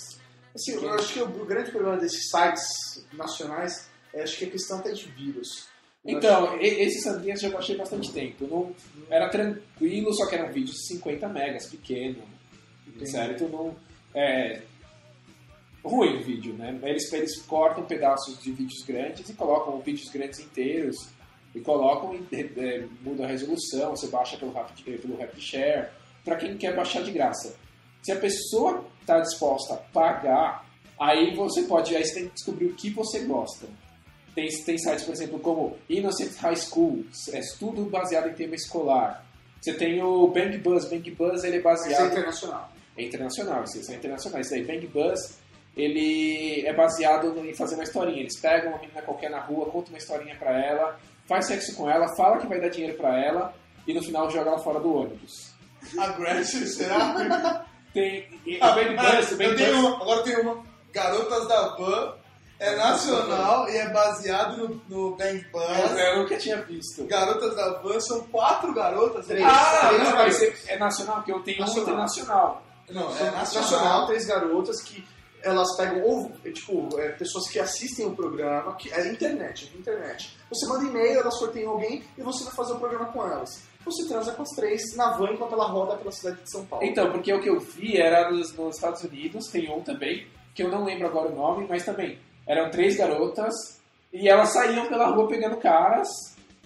Assim, 0.56 0.72
eu 0.74 0.90
acho 0.94 1.14
que 1.14 1.22
o 1.22 1.46
grande 1.46 1.72
problema 1.72 1.98
desses 1.98 2.30
sites 2.30 3.06
nacionais 3.14 3.90
é 4.14 4.24
acho 4.24 4.38
que 4.38 4.46
a 4.46 4.50
questão 4.50 4.80
até 4.80 4.92
de 4.94 5.08
vírus. 5.12 5.68
Eu 6.06 6.18
Então, 6.18 6.58
e- 6.62 6.84
esse 6.84 7.02
Sandrinhas 7.02 7.44
eu 7.44 7.50
já 7.50 7.56
baixei 7.56 7.76
bastante 7.78 8.12
tempo. 8.12 8.48
Não, 8.48 8.74
era 9.10 9.30
tranquilo, 9.30 10.14
só 10.14 10.26
que 10.28 10.36
eram 10.36 10.52
vídeos 10.52 10.78
de 10.78 10.88
50 10.88 11.28
megas, 11.30 11.68
pequeno. 11.68 12.24
Certo? 13.06 13.48
Não, 13.50 13.76
é 14.16 14.62
ruim 15.84 16.18
o 16.18 16.24
vídeo, 16.24 16.54
né? 16.54 16.78
Eles, 16.84 17.12
eles 17.12 17.42
cortam 17.44 17.84
pedaços 17.86 18.38
de 18.42 18.52
vídeos 18.52 18.84
grandes 18.86 19.30
e 19.30 19.34
colocam 19.34 19.80
vídeos 19.82 20.10
grandes 20.12 20.40
inteiros 20.40 20.96
e 21.54 21.60
colocam 21.60 22.16
e 22.16 22.36
é, 22.58 22.86
mudam 23.02 23.26
a 23.26 23.30
resolução, 23.30 23.92
você 23.92 24.08
baixa 24.08 24.38
pelo 24.38 24.52
Rapid, 24.52 25.00
pelo 25.00 25.18
Rapid 25.18 25.42
Share, 25.42 25.88
para 26.24 26.36
quem 26.36 26.58
quer 26.58 26.76
baixar 26.76 27.04
de 27.04 27.12
graça. 27.12 27.56
Se 28.02 28.12
a 28.12 28.16
pessoa 28.16 28.86
está 29.00 29.20
disposta 29.20 29.76
a 29.76 29.78
pagar, 29.78 30.66
aí 31.00 31.36
você 31.36 31.64
pode, 31.64 31.96
aí 31.96 32.06
você 32.06 32.14
tem 32.14 32.28
que 32.28 32.34
descobrir 32.36 32.66
o 32.66 32.74
que 32.74 32.90
você 32.90 33.20
gosta. 33.22 33.68
Tem, 34.34 34.48
tem 34.66 34.78
sites, 34.78 35.04
por 35.04 35.14
exemplo, 35.14 35.40
como 35.40 35.78
Innocent 35.90 36.34
High 36.36 36.56
School, 36.56 37.06
é 37.34 37.42
tudo 37.60 37.86
baseado 37.86 38.30
em 38.30 38.34
tema 38.34 38.56
escolar. 38.56 39.26
Você 39.62 39.74
tem 39.74 40.02
o 40.02 40.28
Bang 40.28 40.58
Buzz, 40.58 40.90
Bang 40.90 41.12
Buzz 41.12 41.44
ele 41.44 41.58
é 41.58 41.60
Isso 41.60 41.68
é 41.68 41.72
baseado 41.72 42.12
internacional. 42.12 42.72
é 42.98 43.04
internacional, 43.04 43.64
esses 43.64 43.86
são 43.86 43.94
internacionais. 43.94 44.50
Daí 44.50 44.64
Bang 44.64 44.88
Buzz, 44.88 45.38
ele 45.76 46.66
é 46.66 46.74
baseado 46.74 47.38
em 47.46 47.54
fazer 47.54 47.76
uma 47.76 47.84
historinha. 47.84 48.22
Eles 48.22 48.40
pegam 48.40 48.72
uma 48.72 48.80
menina 48.80 49.02
qualquer 49.02 49.30
na 49.30 49.40
rua, 49.40 49.66
contam 49.66 49.90
uma 49.94 49.98
historinha 49.98 50.36
pra 50.36 50.58
ela, 50.60 51.00
faz 51.32 51.46
sexo 51.48 51.76
com 51.76 51.90
ela, 51.90 52.14
fala 52.16 52.38
que 52.40 52.48
vai 52.48 52.60
dar 52.60 52.68
dinheiro 52.70 52.98
pra 52.98 53.18
ela 53.18 53.54
e 53.88 53.94
no 53.94 54.04
final 54.04 54.30
joga 54.30 54.50
ela 54.50 54.60
fora 54.60 54.82
do 54.82 54.94
ônibus. 54.94 55.52
A 55.98 56.08
Gretchen, 56.10 56.66
será? 56.68 57.66
Tem 57.94 58.28
e 58.46 58.58
Ah, 58.62 58.72
Bang 58.74 58.96
ah, 58.98 59.16
Buzz, 59.16 59.40
eu 59.40 59.56
tenho 59.56 59.80
uma, 59.80 59.96
agora 60.02 60.24
tem 60.24 60.38
uma. 60.42 60.64
Garotas 60.94 61.48
da 61.48 61.76
Van 61.78 62.14
é 62.60 62.76
nacional 62.76 63.70
e 63.70 63.78
é 63.78 63.90
baseado 63.90 64.58
no, 64.58 64.82
no 64.90 65.16
Bang 65.16 65.46
Buzz. 65.54 65.98
eu 65.98 66.18
nunca 66.20 66.38
tinha 66.38 66.62
visto. 66.64 67.06
Garotas 67.06 67.56
da 67.56 67.80
Van 67.80 68.00
são 68.02 68.22
quatro 68.28 68.74
garotas. 68.74 69.26
Três. 69.26 69.46
Ah, 69.46 69.88
Três 69.90 70.04
não, 70.04 70.12
mas 70.18 70.42
é, 70.44 70.54
é 70.68 70.78
nacional, 70.78 71.16
porque 71.18 71.32
eu 71.32 71.40
tenho 71.44 71.58
um 71.58 71.62
Nacional. 71.62 71.84
internacional. 71.84 72.64
Não, 72.90 73.04
é 73.18 73.32
nacional. 73.32 73.72
nacional. 73.72 74.06
três 74.08 74.26
garotas 74.26 74.82
que 74.82 75.04
elas 75.44 75.76
pegam, 75.78 76.02
ou, 76.04 76.32
tipo, 76.52 77.00
é, 77.00 77.10
pessoas 77.10 77.50
que 77.50 77.60
assistem 77.60 78.06
o 78.06 78.16
programa, 78.16 78.76
que 78.76 78.92
é 78.92 79.12
internet, 79.12 79.72
é 79.74 79.78
internet. 79.78 80.38
Você 80.50 80.68
manda 80.68 80.86
e-mail, 80.86 81.20
elas 81.20 81.38
sorteiam 81.38 81.72
alguém 81.72 82.04
e 82.18 82.22
você 82.22 82.44
vai 82.44 82.54
fazer 82.54 82.74
o 82.74 82.80
programa 82.80 83.06
com 83.06 83.26
elas. 83.26 83.64
Você 83.86 84.08
transa 84.08 84.34
com 84.34 84.44
as 84.44 84.50
três 84.50 84.96
na 84.96 85.18
van 85.18 85.32
enquanto 85.34 85.54
ela 85.54 85.66
roda 85.66 85.98
pela 85.98 86.12
cidade 86.12 86.42
de 86.44 86.52
São 86.52 86.66
Paulo. 86.66 86.86
Então, 86.86 87.12
porque 87.12 87.34
o 87.34 87.42
que 87.42 87.50
eu 87.50 87.60
vi 87.60 87.98
era 87.98 88.30
nos, 88.30 88.54
nos 88.56 88.76
Estados 88.76 89.04
Unidos, 89.04 89.48
tem 89.48 89.72
um 89.72 89.82
também, 89.82 90.28
que 90.54 90.64
eu 90.64 90.70
não 90.70 90.84
lembro 90.84 91.08
agora 91.08 91.30
o 91.30 91.36
nome, 91.36 91.66
mas 91.68 91.84
também 91.84 92.20
eram 92.48 92.70
três 92.70 92.98
garotas 92.98 93.54
e 94.14 94.28
elas 94.28 94.54
saíam 94.54 94.88
pela 94.88 95.08
rua 95.08 95.28
pegando 95.28 95.58
caras 95.58 96.08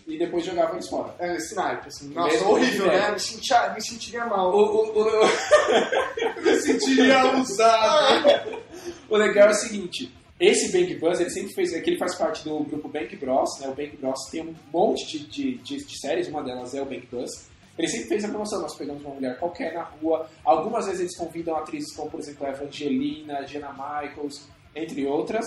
e 0.07 0.17
depois 0.17 0.45
jogavam 0.45 0.73
eles 0.73 0.87
fora. 0.87 1.15
É, 1.19 1.35
esse 1.35 1.55
naipe, 1.55 1.87
assim. 1.87 2.13
Nossa, 2.13 2.33
Mesmo 2.33 2.51
horrível, 2.51 2.87
né? 2.87 3.11
Me, 3.11 3.19
sentia, 3.19 3.69
me 3.69 3.81
sentiria 3.81 4.25
mal. 4.25 4.51
O, 4.51 4.59
o, 4.59 5.01
o, 5.01 5.25
me 6.41 6.61
sentiria 6.61 7.33
usado. 7.37 8.64
O 9.09 9.17
legal 9.17 9.49
é 9.49 9.51
o 9.51 9.55
seguinte, 9.55 10.11
esse 10.39 10.71
Bang 10.71 10.93
Buzz, 10.95 11.19
ele 11.19 11.29
sempre 11.29 11.53
fez, 11.53 11.73
é 11.73 11.79
que 11.79 11.89
ele 11.89 11.97
faz 11.97 12.15
parte 12.15 12.43
do 12.43 12.59
grupo 12.59 12.89
Bang 12.89 13.15
Bros, 13.15 13.59
né? 13.61 13.69
O 13.69 13.73
Bang 13.73 13.95
Bros 13.97 14.19
tem 14.29 14.41
um 14.41 14.53
monte 14.71 15.05
de, 15.05 15.27
de, 15.27 15.57
de, 15.59 15.85
de 15.85 15.99
séries, 15.99 16.27
uma 16.27 16.43
delas 16.43 16.73
é 16.73 16.81
o 16.81 16.85
Bang 16.85 17.07
Buzz. 17.09 17.49
Ele 17.77 17.87
sempre 17.87 18.07
fez 18.07 18.25
a 18.25 18.29
promoção, 18.29 18.61
nós 18.61 18.75
pegamos 18.75 19.03
uma 19.03 19.15
mulher 19.15 19.37
qualquer 19.37 19.73
na 19.73 19.83
rua, 19.83 20.29
algumas 20.43 20.85
vezes 20.85 21.01
eles 21.01 21.17
convidam 21.17 21.55
atrizes 21.55 21.93
como, 21.95 22.09
por 22.09 22.19
exemplo, 22.19 22.47
a 22.47 22.49
Evangelina, 22.49 23.45
Jenna 23.45 23.71
Michaels, 23.71 24.47
entre 24.75 25.05
outras, 25.05 25.45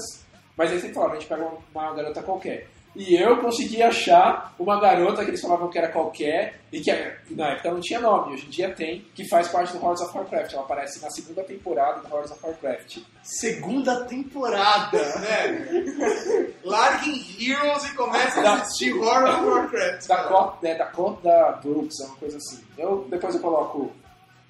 mas 0.57 0.71
eles 0.71 0.83
sempre 0.83 0.95
falavam, 0.95 1.17
a 1.17 1.21
gente 1.21 1.29
pega 1.29 1.43
uma, 1.43 1.59
uma 1.75 1.95
garota 1.95 2.23
qualquer. 2.23 2.69
E 2.99 3.15
eu 3.15 3.37
consegui 3.39 3.81
achar 3.81 4.53
uma 4.59 4.81
garota 4.81 5.23
que 5.25 5.31
eles 5.31 5.41
falavam 5.41 5.71
que 5.71 5.79
era 5.79 5.87
qualquer 5.93 6.61
e 6.73 6.81
que 6.81 6.91
na 7.31 7.53
época 7.53 7.71
não 7.71 7.81
tinha 7.81 8.01
nome, 8.01 8.35
hoje 8.35 8.47
em 8.47 8.51
dia 8.51 8.75
tem, 8.75 9.05
que 9.15 9.29
faz 9.29 9.47
parte 9.47 9.73
do 9.73 9.85
Hordes 9.85 10.03
of 10.03 10.19
Warcraft. 10.19 10.53
Ela 10.53 10.63
aparece 10.65 11.01
na 11.01 11.09
segunda 11.11 11.45
temporada 11.45 12.01
do 12.01 12.13
Hordes 12.13 12.33
of 12.33 12.41
Warcraft. 12.45 12.99
Segunda 13.23 14.05
temporada. 14.05 14.99
Velho, 15.21 16.55
larguem 16.65 17.25
Heroes 17.41 17.85
e 17.85 17.95
comecem 17.95 18.41
a 18.41 18.43
Da- 18.43 18.55
assistir 18.63 18.93
Horror 18.95 19.29
of 19.39 19.45
Warcraft. 19.47 20.07
Da 20.09 20.17
cara. 20.17 20.29
Cota 20.29 20.69
é, 20.69 20.75
da 20.79 20.87
Cota 20.87 21.61
Brooks, 21.63 22.01
é 22.01 22.07
uma 22.07 22.17
coisa 22.17 22.37
assim. 22.37 22.61
Eu, 22.77 23.07
depois 23.09 23.35
eu 23.35 23.41
coloco 23.41 23.93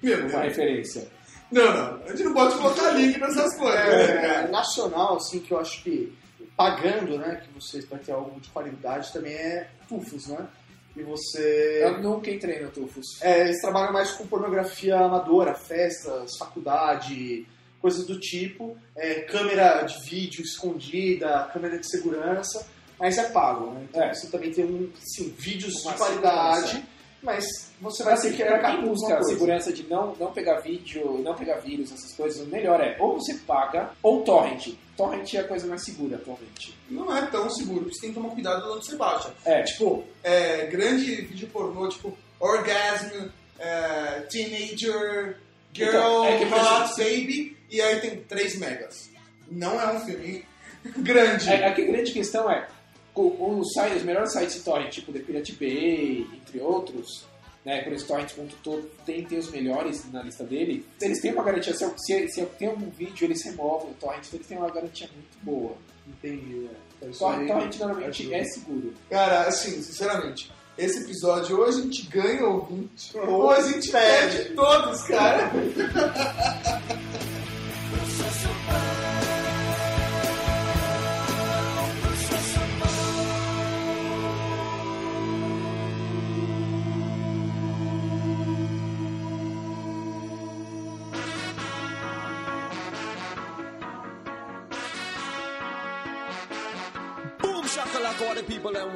Meu 0.01 0.17
uma 0.21 0.27
Deus. 0.27 0.41
referência. 0.43 1.07
Não, 1.51 1.65
não. 1.73 2.03
A 2.03 2.09
gente 2.09 2.23
não 2.23 2.33
pode 2.33 2.55
colocar 2.57 2.89
link 2.91 3.19
nessas 3.19 3.55
coisas. 3.57 3.79
É, 3.79 4.07
né, 4.15 4.21
cara? 4.27 4.47
nacional, 4.47 5.15
assim, 5.17 5.39
que 5.39 5.51
eu 5.51 5.59
acho 5.59 5.83
que 5.83 6.13
pagando, 6.59 7.17
né, 7.17 7.41
que 7.41 7.57
você 7.57 7.79
vai 7.85 7.99
ter 7.99 8.11
algo 8.11 8.37
de 8.41 8.49
qualidade 8.49 9.13
também 9.13 9.31
é 9.31 9.69
Tufos, 9.87 10.27
né? 10.27 10.45
E 10.93 11.01
você... 11.01 11.79
Eu 11.85 12.01
nunca 12.01 12.29
entrei 12.29 12.59
no 12.59 12.69
Tufus. 12.69 13.21
É, 13.21 13.45
eles 13.45 13.61
trabalham 13.61 13.93
mais 13.93 14.11
com 14.11 14.27
pornografia 14.27 14.97
amadora, 14.97 15.55
festas, 15.55 16.35
faculdade, 16.37 17.47
coisas 17.79 18.05
do 18.05 18.19
tipo. 18.19 18.75
É, 18.93 19.21
câmera 19.21 19.83
de 19.83 20.03
vídeo 20.09 20.41
escondida, 20.43 21.49
câmera 21.53 21.79
de 21.79 21.89
segurança, 21.89 22.67
mas 22.99 23.17
é 23.17 23.29
pago, 23.29 23.71
né? 23.71 23.87
Então 23.89 24.03
É. 24.03 24.13
você 24.13 24.27
também 24.27 24.51
tem 24.51 24.65
um, 24.65 24.91
sim, 24.99 25.33
vídeos 25.37 25.81
Uma 25.85 25.93
de 25.93 25.97
qualidade. 25.97 26.85
Mas 27.21 27.45
você 27.81 28.03
vai 28.03 28.13
Assim, 28.13 28.29
ter 28.31 28.37
que 28.37 28.43
alguma 28.43 28.67
a 29.13 29.17
coisa. 29.17 29.23
segurança 29.23 29.73
de 29.73 29.83
não, 29.87 30.15
não 30.19 30.31
pegar 30.31 30.59
vídeo, 30.59 31.19
não 31.23 31.35
pegar 31.35 31.55
vírus, 31.57 31.91
essas 31.91 32.13
coisas, 32.13 32.41
o 32.41 32.49
melhor 32.49 32.79
é 32.81 32.95
ou 32.99 33.13
você 33.19 33.33
paga 33.45 33.91
ou 34.01 34.21
torrent. 34.23 34.69
Torrent 34.97 35.33
é 35.33 35.39
a 35.39 35.43
coisa 35.47 35.67
mais 35.67 35.83
segura 35.83 36.15
atualmente. 36.17 36.73
Não 36.89 37.15
é 37.15 37.25
tão 37.27 37.49
seguro, 37.49 37.81
porque 37.81 37.95
você 37.95 38.01
tem 38.01 38.09
que 38.09 38.15
tomar 38.15 38.29
cuidado 38.33 38.71
onde 38.73 38.85
você 38.85 38.95
baixa. 38.95 39.33
É, 39.45 39.63
Tipo, 39.63 40.03
é, 40.23 40.65
grande 40.67 41.15
vídeo 41.21 41.47
pornô, 41.53 41.87
tipo, 41.89 42.17
Orgasm, 42.39 43.29
é, 43.59 44.21
Teenager, 44.29 45.37
Girl, 45.73 45.89
Então, 45.89 46.25
é 46.25 46.37
Hot 46.45 46.89
Baby, 46.97 47.57
e 47.69 47.81
aí 47.81 47.99
tem 48.01 48.17
3 48.23 48.57
megas. 48.57 49.09
Não 49.49 49.79
é 49.79 49.93
um 49.93 49.99
filme 50.01 50.43
grande. 50.97 51.49
É, 51.49 51.67
a 51.67 51.73
que- 51.73 51.85
grande 51.85 52.11
questão 52.11 52.49
é, 52.49 52.67
o- 53.15 53.59
os, 53.59 53.73
sites, 53.73 53.97
os 53.97 54.03
melhores 54.03 54.31
sites 54.31 54.55
de 54.55 54.61
torrent, 54.61 54.89
tipo 54.91 55.11
The 55.11 55.19
Pirate 55.19 55.53
Bay, 55.53 56.27
entre 56.33 56.59
outros, 56.61 57.25
né, 57.65 57.81
por 57.83 57.93
esse 57.93 58.05
torrent.todo, 58.05 58.89
tem, 59.05 59.23
tem 59.25 59.37
os 59.37 59.51
melhores 59.51 60.09
na 60.11 60.23
lista 60.23 60.43
dele, 60.43 60.85
eles 61.01 61.21
têm 61.21 61.33
uma 61.33 61.43
garantia, 61.43 61.75
se, 61.75 61.85
se, 61.97 62.27
se 62.29 62.45
tem 62.57 62.69
algum 62.69 62.89
vídeo, 62.89 63.25
eles 63.25 63.43
removem 63.43 63.91
o 63.91 63.93
torrent, 63.95 64.23
então 64.25 64.37
eles 64.37 64.47
têm 64.47 64.57
uma 64.57 64.69
garantia 64.71 65.09
muito 65.13 65.37
boa. 65.43 65.75
Entendi, 66.07 66.55
né? 66.55 66.69
Então, 67.01 67.11
Torrent, 67.11 67.47
torrent 67.47 67.77
normalmente 67.79 68.21
ajuda. 68.23 68.35
é 68.37 68.43
seguro. 68.45 68.93
Cara, 69.09 69.41
assim, 69.47 69.81
sinceramente, 69.81 70.51
esse 70.77 71.03
episódio 71.03 71.57
ou 71.59 71.65
a 71.65 71.71
gente 71.71 72.07
ganha 72.07 72.45
ouvinte, 72.45 73.15
ou 73.17 73.51
a 73.51 73.61
gente 73.61 73.91
perde 73.91 74.55
todos, 74.55 75.01
cara. 75.03 75.51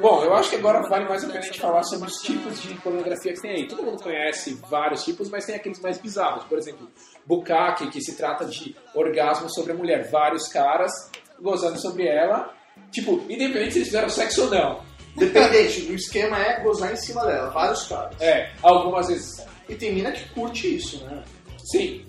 Bom, 0.04 0.22
eu 0.22 0.34
acho 0.34 0.50
que 0.50 0.56
agora 0.56 0.86
vale 0.86 1.08
mais 1.08 1.24
a 1.24 1.28
pena 1.28 1.38
a 1.38 1.42
gente 1.42 1.58
falar 1.58 1.82
sobre 1.82 2.10
os 2.10 2.20
tipos 2.20 2.60
de 2.60 2.74
pornografia 2.74 3.32
que 3.32 3.40
tem 3.40 3.52
aí. 3.52 3.66
Todo 3.66 3.82
mundo 3.82 4.02
conhece 4.02 4.52
vários 4.68 5.02
tipos, 5.02 5.30
mas 5.30 5.46
tem 5.46 5.54
aqueles 5.54 5.80
mais 5.80 5.96
bizarros. 5.96 6.44
Por 6.44 6.58
exemplo, 6.58 6.90
bukkake, 7.24 7.88
que 7.88 8.02
se 8.02 8.14
trata 8.14 8.44
de 8.44 8.76
orgasmo 8.94 9.48
sobre 9.48 9.72
a 9.72 9.74
mulher. 9.74 10.10
Vários 10.10 10.46
caras 10.46 10.92
gozando 11.40 11.80
sobre 11.80 12.06
ela. 12.06 12.52
Tipo, 12.90 13.12
independente 13.30 13.72
se 13.72 13.78
eles 13.78 13.88
fizeram 13.88 14.10
sexo 14.10 14.42
ou 14.42 14.50
não. 14.50 14.82
Dependente, 15.16 15.90
o 15.90 15.94
esquema 15.94 16.36
é 16.38 16.60
gozar 16.60 16.92
em 16.92 16.96
cima 16.96 17.24
dela, 17.24 17.48
vários 17.48 17.84
caras. 17.84 18.14
É, 18.20 18.52
algumas 18.62 19.08
vezes. 19.08 19.42
E 19.70 19.74
tem 19.74 19.94
mina 19.94 20.12
que 20.12 20.28
curte 20.34 20.76
isso, 20.76 21.02
né? 21.06 21.24
Sim, 21.72 22.04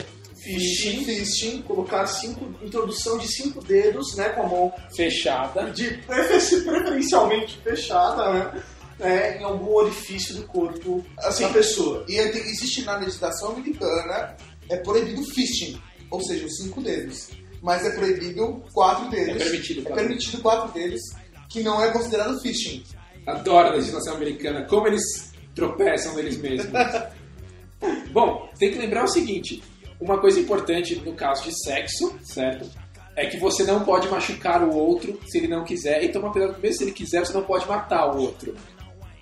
Fishing, 0.45 1.03
fishing, 1.05 1.61
colocar 1.63 2.05
cinco, 2.07 2.45
introdução 2.63 3.17
de 3.17 3.27
cinco 3.27 3.63
dedos, 3.63 4.15
né, 4.15 4.29
com 4.29 4.43
a 4.43 4.47
mão 4.47 4.73
fechada. 4.95 5.71
de 5.71 5.89
prefer- 6.05 6.63
preferencialmente 6.63 7.57
fechada, 7.63 8.31
né, 8.31 8.63
é, 8.99 9.37
em 9.39 9.43
algum 9.43 9.73
orifício 9.73 10.35
do 10.35 10.43
corpo 10.43 11.03
Assim, 11.17 11.43
da 11.43 11.49
pessoa. 11.49 12.05
E 12.07 12.13
tem- 12.29 12.41
existe 12.43 12.83
na 12.83 12.95
legislação 12.97 13.49
americana, 13.53 14.35
é 14.69 14.77
proibido 14.77 15.23
fisting, 15.23 15.81
ou 16.11 16.21
seja, 16.23 16.45
os 16.45 16.57
cinco 16.57 16.79
dedos. 16.81 17.29
Mas 17.61 17.83
é 17.83 17.89
proibido 17.95 18.63
quatro 18.71 19.09
dedos. 19.09 19.41
É 19.41 19.45
permitido 19.45 19.79
É 19.79 19.83
quatro 19.83 20.05
permitido 20.05 20.41
quatro 20.43 20.71
dedos, 20.73 21.01
que 21.49 21.63
não 21.63 21.83
é 21.83 21.89
considerado 21.91 22.39
fisting. 22.39 22.83
Adoro 23.25 23.69
a 23.69 23.71
legislação 23.71 24.13
americana, 24.15 24.63
como 24.65 24.85
eles 24.87 25.31
tropeçam 25.55 26.13
neles 26.15 26.37
mesmos. 26.37 26.71
Bom, 28.13 28.47
tem 28.59 28.71
que 28.71 28.77
lembrar 28.77 29.03
o 29.03 29.07
seguinte: 29.07 29.63
uma 29.99 30.19
coisa 30.19 30.39
importante 30.39 30.95
no 30.95 31.13
caso 31.13 31.43
de 31.43 31.63
sexo, 31.63 32.17
certo? 32.23 32.69
É 33.15 33.25
que 33.25 33.37
você 33.37 33.63
não 33.63 33.83
pode 33.83 34.09
machucar 34.09 34.61
o 34.63 34.75
outro 34.75 35.19
se 35.25 35.37
ele 35.37 35.47
não 35.47 35.63
quiser. 35.63 36.03
E 36.03 36.09
toma 36.09 36.31
cuidado, 36.31 36.59
mesmo 36.61 36.77
se 36.77 36.83
ele 36.83 36.91
quiser, 36.91 37.25
você 37.25 37.33
não 37.33 37.43
pode 37.43 37.67
matar 37.67 38.13
o 38.13 38.21
outro. 38.21 38.53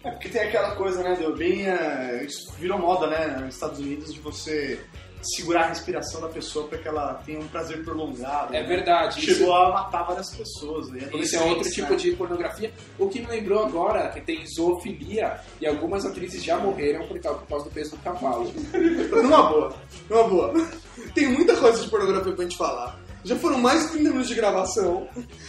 É 0.03 0.11
porque 0.11 0.29
tem 0.29 0.41
aquela 0.41 0.75
coisa, 0.75 1.01
né, 1.01 1.15
deu 1.17 1.35
bem. 1.35 1.65
é, 1.65 2.23
isso 2.25 2.51
virou 2.59 2.77
moda, 2.77 3.07
né, 3.07 3.37
nos 3.39 3.53
Estados 3.53 3.79
Unidos, 3.79 4.13
de 4.13 4.19
você 4.19 4.79
segurar 5.23 5.63
a 5.63 5.67
respiração 5.67 6.21
da 6.21 6.27
pessoa 6.27 6.67
para 6.67 6.77
que 6.77 6.87
ela 6.87 7.13
tenha 7.25 7.39
um 7.39 7.47
prazer 7.47 7.83
prolongado. 7.83 8.53
É 8.53 8.61
né? 8.61 8.67
verdade. 8.67 9.21
Chegou 9.21 9.47
Isso, 9.47 9.53
a 9.53 9.71
matar 9.71 10.03
várias 10.03 10.35
pessoas. 10.35 10.89
Né, 10.89 11.09
esse 11.13 11.35
é 11.35 11.41
outro 11.41 11.69
tipo 11.71 11.91
né? 11.91 11.95
de 11.95 12.11
pornografia. 12.11 12.71
O 12.99 13.07
que 13.07 13.21
me 13.21 13.27
lembrou 13.27 13.63
agora 13.63 14.09
que 14.09 14.21
tem 14.21 14.45
zoofilia 14.45 15.39
e 15.61 15.65
algumas 15.65 16.05
atrizes 16.05 16.43
já 16.43 16.57
morreram 16.57 17.07
por 17.07 17.19
causa, 17.19 17.39
por 17.39 17.47
causa 17.47 17.65
do 17.65 17.71
peso 17.71 17.91
do 17.91 17.97
cavalo. 17.97 18.51
Numa 19.23 19.43
boa, 19.43 19.75
numa 20.09 20.23
boa. 20.23 20.53
Tem 21.13 21.27
muita 21.27 21.55
coisa 21.55 21.81
de 21.81 21.89
pornografia 21.89 22.33
pra 22.33 22.43
gente 22.43 22.57
falar. 22.57 22.99
Já 23.25 23.37
foram 23.37 23.57
mais 23.57 23.83
de 23.83 23.91
30 23.91 24.09
minutos 24.09 24.27
de 24.27 24.35
gravação. 24.35 25.07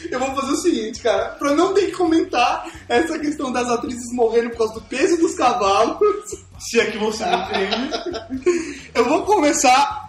Eu 0.09 0.19
vou 0.21 0.33
fazer 0.35 0.53
o 0.53 0.57
seguinte, 0.57 1.01
cara, 1.01 1.31
pra 1.31 1.55
não 1.55 1.75
ter 1.75 1.87
que 1.87 1.93
comentar 1.93 2.71
essa 2.89 3.19
questão 3.19 3.51
das 3.51 3.69
atrizes 3.69 4.13
morrendo 4.13 4.51
por 4.51 4.59
causa 4.59 4.75
do 4.75 4.83
peso 4.83 5.17
dos 5.17 5.35
cavalos, 5.35 5.99
Se 6.59 6.79
é 6.79 6.91
que 6.91 6.99
você 6.99 7.25
me 7.25 7.37
entende. 7.37 8.91
eu 8.95 9.09
vou 9.09 9.25
começar 9.25 10.09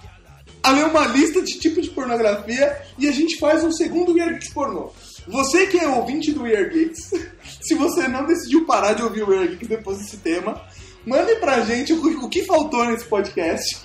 a 0.61 0.71
ler 0.71 0.85
uma 0.85 1.05
lista 1.07 1.41
de 1.41 1.59
tipo 1.59 1.81
de 1.81 1.89
pornografia 1.89 2.81
e 2.97 3.07
a 3.07 3.11
gente 3.11 3.37
faz 3.39 3.63
um 3.63 3.71
segundo 3.71 4.13
Weird 4.13 4.35
Geeks 4.35 4.53
pornô. 4.53 4.91
Você 5.27 5.65
que 5.67 5.77
é 5.77 5.87
ouvinte 5.87 6.31
do 6.31 6.43
Weird 6.43 6.73
Geeks, 6.73 7.11
se 7.61 7.73
você 7.73 8.07
não 8.07 8.25
decidiu 8.25 8.65
parar 8.65 8.93
de 8.93 9.01
ouvir 9.01 9.23
o 9.23 9.29
Weird 9.29 9.55
Geeks 9.55 9.67
depois 9.67 9.97
desse 9.97 10.17
tema, 10.17 10.61
mande 11.05 11.35
pra 11.37 11.61
gente 11.61 11.93
o 11.93 12.29
que 12.29 12.43
faltou 12.43 12.85
nesse 12.85 13.05
podcast. 13.05 13.84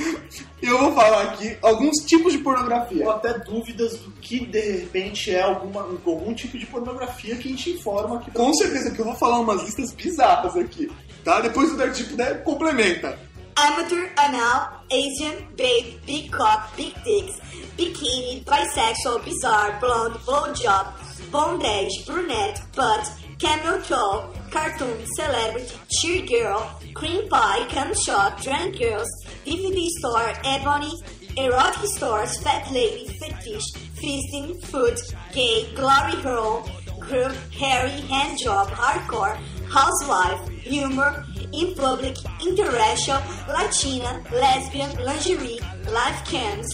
Eu 0.62 0.78
vou 0.78 0.94
falar 0.94 1.22
aqui 1.22 1.56
alguns 1.62 2.04
tipos 2.04 2.32
de 2.32 2.38
pornografia. 2.38 3.04
Ou 3.04 3.10
até 3.10 3.38
dúvidas 3.38 3.98
do 3.98 4.10
que 4.12 4.44
de 4.44 4.60
repente 4.60 5.34
é 5.34 5.40
alguma, 5.40 5.80
algum 5.80 6.34
tipo 6.34 6.58
de 6.58 6.66
pornografia 6.66 7.36
que 7.36 7.48
a 7.48 7.50
gente 7.50 7.70
informa 7.70 8.18
aqui 8.18 8.30
Com 8.30 8.52
certeza 8.54 8.90
que 8.90 9.00
eu 9.00 9.06
vou 9.06 9.14
falar 9.14 9.40
umas 9.40 9.62
listas 9.62 9.92
bizarras 9.92 10.54
aqui, 10.56 10.90
tá? 11.24 11.40
Depois 11.40 11.72
o 11.72 11.76
Dark 11.76 11.94
Tipo 11.94 12.10
puder, 12.10 12.44
complementa. 12.44 13.18
Amateur, 13.56 14.10
anal, 14.16 14.84
Asian, 14.90 15.36
babe, 15.56 16.00
big 16.06 16.30
cock, 16.30 16.74
big 16.76 16.94
dicks, 17.04 17.36
bikini, 17.76 18.44
bisexual, 18.46 19.18
bizarre, 19.20 19.78
blonde, 19.80 20.18
blowjob, 20.24 20.86
bondage, 21.30 22.04
brunette, 22.06 22.62
butt, 22.74 23.10
camel 23.38 23.82
toe, 23.82 24.24
cartoon, 24.50 24.96
celebrity, 25.16 25.74
cheer 25.90 26.26
girl, 26.26 26.60
cream 26.94 27.28
pie, 27.28 27.66
cum 27.70 27.92
shot, 27.94 28.40
drunk 28.42 28.76
girls, 28.76 29.08
DVD 29.44 29.86
store, 29.98 30.32
ebony, 30.44 30.92
erotic 31.36 31.86
stores, 31.86 32.38
fat 32.42 32.70
lady, 32.70 33.06
fetish, 33.18 33.72
feasting, 33.94 34.60
food, 34.62 34.98
gay, 35.32 35.72
glory 35.74 36.16
hole, 36.22 36.68
group, 36.98 37.32
hairy, 37.52 37.90
hand 38.12 38.38
job, 38.38 38.68
hardcore, 38.68 39.36
housewife, 39.68 40.48
humor, 40.48 41.24
in 41.52 41.74
public, 41.74 42.14
interracial, 42.40 43.20
Latina, 43.48 44.22
lesbian, 44.32 44.90
lingerie, 45.04 45.58
life 45.90 46.24
cams, 46.24 46.68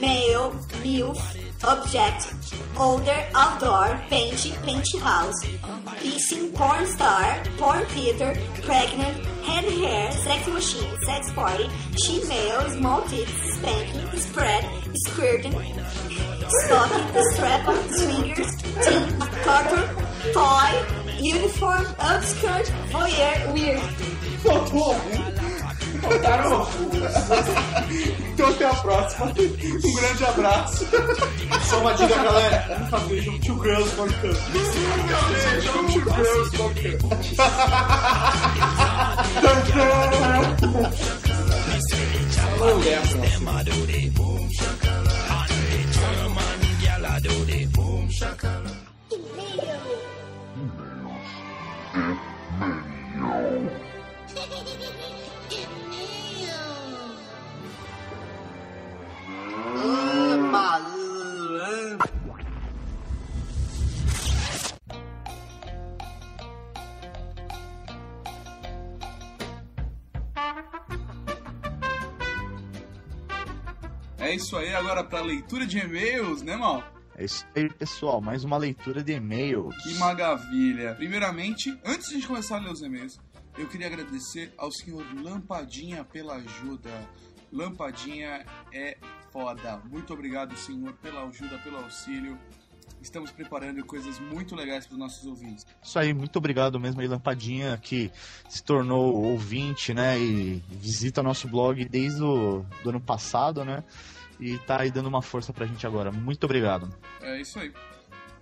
male, 0.00 0.52
MILF, 0.82 1.18
object, 1.64 2.32
older, 2.78 3.26
outdoor, 3.34 4.00
painting, 4.08 4.54
painting 4.62 5.00
house, 5.00 5.44
pissing, 6.00 6.54
porn 6.54 6.86
star, 6.86 7.42
porn 7.58 7.84
theater, 7.86 8.34
pregnant, 8.62 9.26
hand 9.46 9.66
hair, 9.66 10.12
sex 10.12 10.48
machine, 10.48 10.98
sex 11.04 11.32
party, 11.32 11.68
she 11.96 12.22
male, 12.28 12.68
small 12.70 13.02
tits, 13.02 13.32
spanking, 13.54 14.18
spread, 14.18 14.64
squirting, 15.06 15.52
stalking, 16.62 17.22
strap 17.32 17.68
on, 17.68 17.88
swingers, 17.98 18.52
teen, 18.84 19.06
cartoon, 19.44 19.86
toy, 20.32 20.70
uniform, 21.20 21.84
upskirt, 21.98 22.66
voyeur, 22.90 23.52
weird. 23.52 23.82
Faltou 24.42 24.84
algum? 24.84 25.36
Faltaram 26.02 26.68
Então 28.32 28.48
até 28.48 28.66
a 28.66 28.74
próxima. 28.74 29.26
Um 29.26 29.94
grande 29.94 30.24
abraço. 30.24 30.86
Só 31.64 31.78
uma 31.78 31.94
dica, 31.94 32.14
galera. 32.22 32.78
Nunca 32.78 32.98
vejam 32.98 33.38
Two 33.40 33.62
Girls 33.62 34.00
One 34.00 34.12
Cup. 34.12 34.36
Não 38.78 38.85
lembro. 39.42 40.06
É 74.26 74.34
isso 74.34 74.56
aí, 74.56 74.74
agora 74.74 75.04
pra 75.04 75.20
leitura 75.20 75.64
de 75.64 75.78
e-mails, 75.78 76.42
né, 76.42 76.56
Mal? 76.56 76.82
É 77.16 77.24
isso 77.24 77.46
aí, 77.54 77.72
pessoal. 77.72 78.20
Mais 78.20 78.42
uma 78.42 78.56
leitura 78.56 79.00
de 79.00 79.12
e-mails. 79.12 79.72
Que 79.84 79.94
maravilha! 79.94 80.96
Primeiramente, 80.96 81.70
antes 81.84 82.08
de 82.08 82.14
a 82.14 82.18
gente 82.18 82.26
começar 82.26 82.56
a 82.56 82.58
ler 82.58 82.72
os 82.72 82.82
e-mails, 82.82 83.20
eu 83.56 83.68
queria 83.68 83.86
agradecer 83.86 84.52
ao 84.58 84.72
senhor 84.72 85.06
Lampadinha 85.22 86.02
pela 86.02 86.34
ajuda. 86.34 86.90
Lampadinha 87.52 88.44
é 88.72 88.98
foda. 89.32 89.80
Muito 89.88 90.12
obrigado, 90.12 90.56
senhor, 90.56 90.92
pela 90.94 91.22
ajuda, 91.22 91.56
pelo 91.58 91.76
auxílio. 91.76 92.36
Estamos 93.00 93.30
preparando 93.30 93.84
coisas 93.84 94.18
muito 94.18 94.56
legais 94.56 94.86
para 94.86 94.94
os 94.94 94.98
nossos 94.98 95.24
ouvintes. 95.24 95.64
Isso 95.80 95.96
aí, 96.00 96.12
muito 96.12 96.36
obrigado 96.36 96.80
mesmo 96.80 97.00
aí, 97.00 97.06
Lampadinha, 97.06 97.78
que 97.78 98.10
se 98.48 98.60
tornou 98.60 99.22
ouvinte, 99.22 99.94
né? 99.94 100.18
E 100.18 100.60
visita 100.68 101.22
nosso 101.22 101.46
blog 101.46 101.84
desde 101.84 102.20
o 102.20 102.66
do 102.82 102.90
ano 102.90 103.00
passado, 103.00 103.64
né? 103.64 103.84
E 104.38 104.58
tá 104.58 104.82
aí 104.82 104.90
dando 104.90 105.08
uma 105.08 105.22
força 105.22 105.52
pra 105.52 105.66
gente 105.66 105.86
agora. 105.86 106.12
Muito 106.12 106.44
obrigado. 106.44 106.88
É 107.22 107.40
isso 107.40 107.58
aí. 107.58 107.72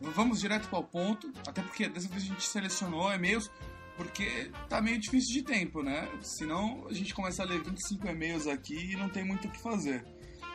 Vamos 0.01 0.41
direto 0.41 0.69
para 0.69 0.79
o 0.79 0.85
ponto, 0.85 1.33
até 1.47 1.63
porque 1.63 1.89
dessa 1.89 2.09
vez 2.09 2.25
a 2.25 2.27
gente 2.27 2.43
selecionou 2.47 3.13
e-mails 3.13 3.51
porque 3.97 4.51
tá 4.69 4.81
meio 4.81 4.99
difícil 4.99 5.35
de 5.35 5.43
tempo, 5.43 5.83
né? 5.83 6.09
Senão 6.21 6.87
a 6.89 6.93
gente 6.93 7.15
começa 7.15 7.43
a 7.43 7.47
ler 7.47 7.63
25 7.63 8.07
e-mails 8.09 8.47
aqui 8.47 8.93
e 8.93 8.97
não 8.97 9.09
tem 9.09 9.25
muito 9.25 9.47
o 9.47 9.51
que 9.51 9.61
fazer. 9.61 10.05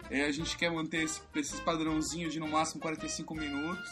É, 0.09 0.25
a 0.25 0.31
gente 0.31 0.57
quer 0.57 0.71
manter 0.71 1.03
esse, 1.03 1.21
esses 1.35 1.59
padrãozinhos 1.59 2.33
de 2.33 2.39
no 2.39 2.47
máximo 2.47 2.81
45 2.81 3.33
minutos. 3.35 3.89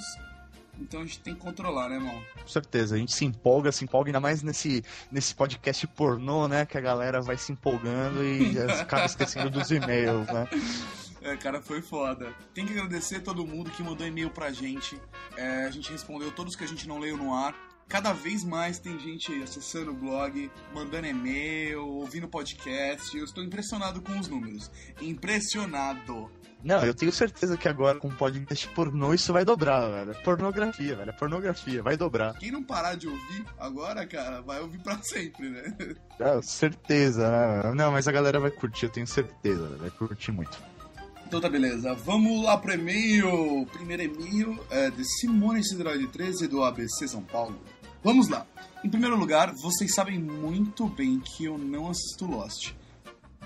Então 0.79 1.01
a 1.01 1.05
gente 1.05 1.19
tem 1.21 1.33
que 1.33 1.39
controlar, 1.39 1.89
né, 1.89 1.95
irmão? 1.95 2.21
Com 2.39 2.47
certeza, 2.47 2.95
a 2.95 2.97
gente 2.99 3.13
se 3.13 3.25
empolga, 3.25 3.71
se 3.71 3.83
empolga 3.83 4.09
ainda 4.09 4.19
mais 4.19 4.43
nesse, 4.43 4.83
nesse 5.11 5.33
podcast 5.33 5.87
pornô, 5.87 6.47
né? 6.47 6.65
Que 6.65 6.77
a 6.77 6.81
galera 6.81 7.21
vai 7.21 7.37
se 7.37 7.51
empolgando 7.51 8.23
e 8.23 8.59
acaba 8.79 9.05
esquecendo 9.05 9.49
dos 9.49 9.71
e-mails, 9.71 10.27
né? 10.27 10.47
É, 11.27 11.35
cara, 11.35 11.61
foi 11.61 11.81
foda. 11.81 12.33
Tem 12.53 12.65
que 12.65 12.71
agradecer 12.71 13.19
todo 13.19 13.45
mundo 13.45 13.69
que 13.69 13.83
mandou 13.83 14.07
e-mail 14.07 14.29
pra 14.29 14.49
gente. 14.49 14.97
É, 15.35 15.65
a 15.65 15.69
gente 15.69 15.91
respondeu 15.91 16.31
todos 16.31 16.55
que 16.55 16.63
a 16.63 16.67
gente 16.67 16.87
não 16.87 16.99
leu 16.99 17.17
no 17.17 17.33
ar. 17.33 17.53
Cada 17.85 18.13
vez 18.13 18.45
mais 18.45 18.79
tem 18.79 18.97
gente 18.97 19.33
acessando 19.43 19.91
o 19.91 19.93
blog, 19.93 20.49
mandando 20.73 21.05
e-mail, 21.05 21.85
ouvindo 21.85 22.29
podcast. 22.29 23.17
Eu 23.17 23.25
estou 23.25 23.43
impressionado 23.43 24.01
com 24.01 24.17
os 24.17 24.29
números. 24.29 24.71
Impressionado. 25.01 26.31
Não, 26.63 26.83
eu 26.85 26.93
tenho 26.93 27.11
certeza 27.11 27.57
que 27.57 27.67
agora 27.67 27.99
com 27.99 28.09
podcast 28.09 28.67
pornô 28.69 29.13
isso 29.13 29.31
vai 29.31 29.43
dobrar, 29.43 29.87
velho. 29.89 30.15
Pornografia, 30.23 30.95
velho. 30.95 31.13
Pornografia, 31.13 31.83
vai 31.83 31.97
dobrar. 31.97 32.37
Quem 32.39 32.51
não 32.51 32.63
parar 32.63 32.95
de 32.95 33.07
ouvir 33.07 33.45
agora, 33.57 34.05
cara, 34.07 34.41
vai 34.41 34.61
ouvir 34.61 34.79
pra 34.79 34.97
sempre, 35.03 35.49
né? 35.49 35.75
É, 36.19 36.41
certeza, 36.41 37.29
né? 37.29 37.73
Não, 37.73 37.91
mas 37.91 38.07
a 38.07 38.11
galera 38.11 38.39
vai 38.39 38.49
curtir, 38.49 38.85
eu 38.85 38.91
tenho 38.91 39.07
certeza, 39.07 39.67
velho. 39.67 39.77
Vai 39.77 39.91
curtir 39.91 40.31
muito. 40.31 40.57
Então 41.27 41.41
tá, 41.41 41.49
beleza. 41.49 41.93
Vamos 41.93 42.41
lá 42.41 42.57
pro 42.57 42.73
e-mail. 42.73 43.67
Primeiro 43.73 44.01
e-mail 44.03 44.57
é 44.69 44.89
de 44.89 45.03
Simone 45.03 45.61
Cidroide 45.61 46.07
13 46.07 46.47
do 46.47 46.63
ABC 46.63 47.05
São 47.05 47.21
Paulo. 47.21 47.59
Vamos 48.01 48.29
lá. 48.29 48.47
Em 48.81 48.89
primeiro 48.89 49.17
lugar, 49.17 49.53
vocês 49.61 49.93
sabem 49.93 50.17
muito 50.17 50.87
bem 50.87 51.19
que 51.19 51.43
eu 51.43 51.57
não 51.57 51.89
assisto 51.89 52.25
Lost. 52.25 52.71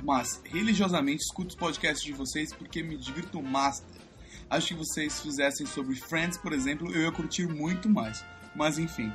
Mas, 0.04 0.40
religiosamente, 0.46 1.24
escuto 1.24 1.50
os 1.50 1.56
podcasts 1.56 2.06
de 2.06 2.14
vocês 2.14 2.54
porque 2.54 2.84
me 2.84 2.96
divirto 2.96 3.42
master. 3.42 4.00
Acho 4.48 4.68
que 4.68 4.74
vocês 4.76 5.20
fizessem 5.20 5.66
sobre 5.66 5.96
Friends, 5.96 6.38
por 6.38 6.54
exemplo, 6.54 6.92
eu 6.94 7.02
ia 7.02 7.12
curtir 7.12 7.48
muito 7.48 7.90
mais. 7.90 8.24
Mas 8.56 8.78
enfim. 8.78 9.12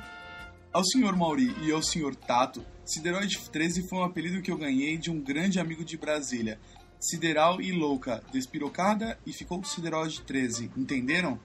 Ao 0.73 0.83
senhor 0.83 1.15
Mauri 1.15 1.55
e 1.61 1.71
ao 1.71 1.81
senhor 1.81 2.13
Tato, 2.17 2.65
Sideroide 2.83 3.39
13 3.49 3.87
foi 3.87 3.99
um 3.99 4.03
apelido 4.03 4.41
que 4.41 4.51
eu 4.51 4.57
ganhei 4.57 4.97
de 4.97 5.09
um 5.09 5.21
grande 5.21 5.57
amigo 5.57 5.85
de 5.85 5.97
Brasília. 5.97 6.59
Sideral 6.99 7.61
e 7.61 7.71
louca, 7.71 8.23
despirocada 8.31 9.17
e 9.25 9.31
ficou 9.31 9.63
Sideroide 9.63 10.21
13. 10.21 10.71
Entenderam? 10.75 11.39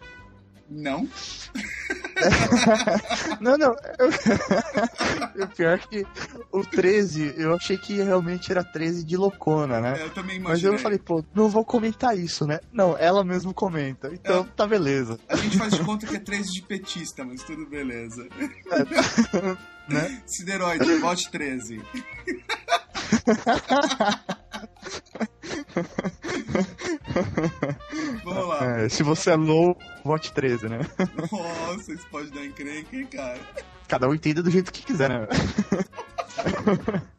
Não? 0.69 1.07
não, 3.41 3.59
não. 3.59 3.75
Eu... 3.99 4.09
o 5.45 5.49
pior 5.49 5.75
é 5.75 5.79
que 5.79 6.07
o 6.51 6.65
13, 6.65 7.35
eu 7.37 7.55
achei 7.55 7.77
que 7.77 7.97
realmente 7.97 8.51
era 8.51 8.65
13 8.65 9.05
de 9.05 9.17
loucona, 9.17 9.81
né? 9.81 10.01
É, 10.01 10.05
eu 10.05 10.11
também 10.11 10.38
Mas 10.38 10.61
imaginei. 10.61 10.75
eu 10.75 10.79
falei, 10.79 10.99
pô, 10.99 11.23
não 11.35 11.49
vou 11.49 11.65
comentar 11.65 12.17
isso, 12.17 12.47
né? 12.47 12.59
Não, 12.73 12.97
ela 12.97 13.23
mesmo 13.23 13.53
comenta. 13.53 14.09
Então 14.12 14.45
tá 14.45 14.67
beleza. 14.67 15.19
A 15.29 15.37
gente 15.37 15.59
faz 15.59 15.75
de 15.75 15.85
conta 15.85 16.07
que 16.07 16.17
é 16.17 16.21
13 16.21 16.53
de 16.53 16.62
petista, 16.62 17.25
mas 17.25 17.43
tudo 17.43 17.67
beleza. 17.67 18.27
Né? 19.88 20.23
Sideroide, 20.27 20.95
vote 21.01 21.29
13. 21.29 21.83
Vamos 28.25 28.48
lá. 28.48 28.64
É, 28.81 28.88
se 28.88 29.03
você 29.03 29.31
é 29.31 29.37
low, 29.37 29.77
vote 30.05 30.33
13, 30.33 30.68
né? 30.68 30.81
Nossa, 31.31 31.92
isso 31.92 32.07
pode 32.11 32.31
dar 32.31 32.44
encrenca, 32.44 32.96
hein, 32.96 33.07
cara. 33.07 33.40
Cada 33.88 34.09
um 34.09 34.14
entenda 34.14 34.42
do 34.42 34.51
jeito 34.51 34.72
que 34.72 34.83
quiser, 34.85 35.09
né? 35.11 35.29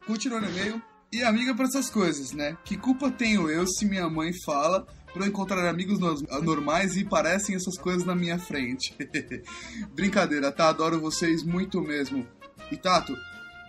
Continuando 0.06 0.46
o 0.46 0.50
e-mail. 0.50 0.82
E 1.12 1.22
amiga 1.22 1.54
pra 1.54 1.66
essas 1.66 1.88
coisas, 1.88 2.32
né? 2.32 2.56
Que 2.64 2.76
culpa 2.76 3.10
tenho 3.10 3.48
eu 3.48 3.66
se 3.66 3.84
minha 3.86 4.08
mãe 4.10 4.32
fala 4.44 4.84
pra 5.12 5.22
eu 5.24 5.28
encontrar 5.28 5.68
amigos 5.68 6.00
no- 6.00 6.20
normais 6.42 6.96
e 6.96 7.04
parecem 7.04 7.54
essas 7.54 7.78
coisas 7.78 8.04
na 8.04 8.16
minha 8.16 8.36
frente? 8.38 8.96
Brincadeira, 9.94 10.50
tá? 10.50 10.68
Adoro 10.70 11.00
vocês 11.00 11.44
muito 11.44 11.80
mesmo. 11.80 12.26
E 12.72 12.76
Tato, 12.76 13.16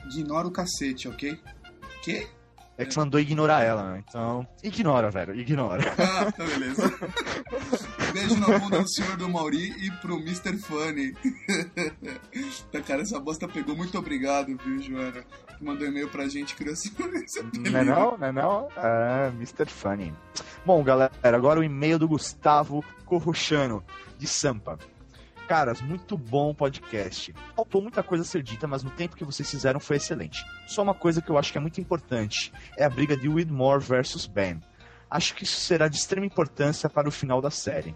ignora 0.10 0.48
o 0.48 0.52
cacete, 0.52 1.08
ok? 1.08 1.38
Quê? 2.02 2.28
É 2.78 2.84
que 2.84 2.94
você 2.94 3.00
mandou 3.00 3.20
ignorar 3.20 3.64
ela, 3.64 3.92
né? 3.92 4.04
Então, 4.08 4.46
ignora, 4.62 5.10
velho, 5.10 5.34
ignora. 5.40 5.84
Ah, 5.98 6.32
tá 6.32 6.44
beleza. 6.46 6.94
Beijo 8.14 8.38
na 8.38 8.60
bunda 8.60 8.82
do 8.82 8.90
senhor 8.90 9.16
do 9.18 9.30
Mauri 9.30 9.74
e 9.78 9.92
pro 10.02 10.18
Mr. 10.18 10.58
Funny. 10.58 11.14
tá, 12.72 12.82
cara, 12.82 13.02
essa 13.02 13.20
bosta 13.20 13.48
pegou. 13.48 13.76
Muito 13.76 13.98
obrigado, 13.98 14.56
viu, 14.58 14.82
Joana? 14.82 15.24
Que 15.58 15.64
mandou 15.64 15.88
e-mail 15.88 16.10
pra 16.10 16.28
gente, 16.28 16.56
criou 16.56 16.74
esse 16.74 16.92
esse 17.24 17.40
apelido. 17.40 17.72
Não 17.72 17.80
é 17.80 17.84
não? 17.84 18.18
Não 18.18 18.28
é 18.28 18.32
não? 18.32 18.68
É, 18.78 19.28
Mr. 19.30 19.66
Funny. 19.68 20.14
Bom, 20.66 20.84
galera, 20.84 21.12
agora 21.24 21.60
o 21.60 21.64
e-mail 21.64 21.98
do 21.98 22.08
Gustavo 22.08 22.84
Corrochano, 23.06 23.84
de 24.18 24.28
Sampa. 24.28 24.78
Caras, 25.48 25.80
muito 25.80 26.18
bom 26.18 26.56
podcast. 26.56 27.34
Faltou 27.56 27.82
muita 27.82 28.02
coisa 28.02 28.24
a 28.24 28.26
ser 28.28 28.42
dita, 28.42 28.68
mas 28.68 28.84
no 28.84 28.90
tempo 28.90 29.16
que 29.16 29.24
vocês 29.24 29.50
fizeram 29.50 29.80
foi 29.80 29.98
excelente. 29.98 30.44
Só 30.68 30.82
uma 30.82 30.94
coisa 30.96 31.22
que 31.22 31.30
eu 31.30 31.38
acho 31.38 31.52
que 31.52 31.58
é 31.58 31.62
muito 31.62 31.80
importante 31.80 32.52
é 32.78 32.84
a 32.84 32.90
briga 32.90 33.16
de 33.16 33.28
Widmore 33.30 33.80
versus 33.84 34.26
Ben. 34.26 34.60
Acho 35.10 35.36
que 35.36 35.44
isso 35.44 35.60
será 35.62 35.88
de 35.88 35.98
extrema 35.98 36.26
importância 36.26 36.90
para 36.90 37.08
o 37.08 37.12
final 37.12 37.42
da 37.42 37.52
série. 37.52 37.96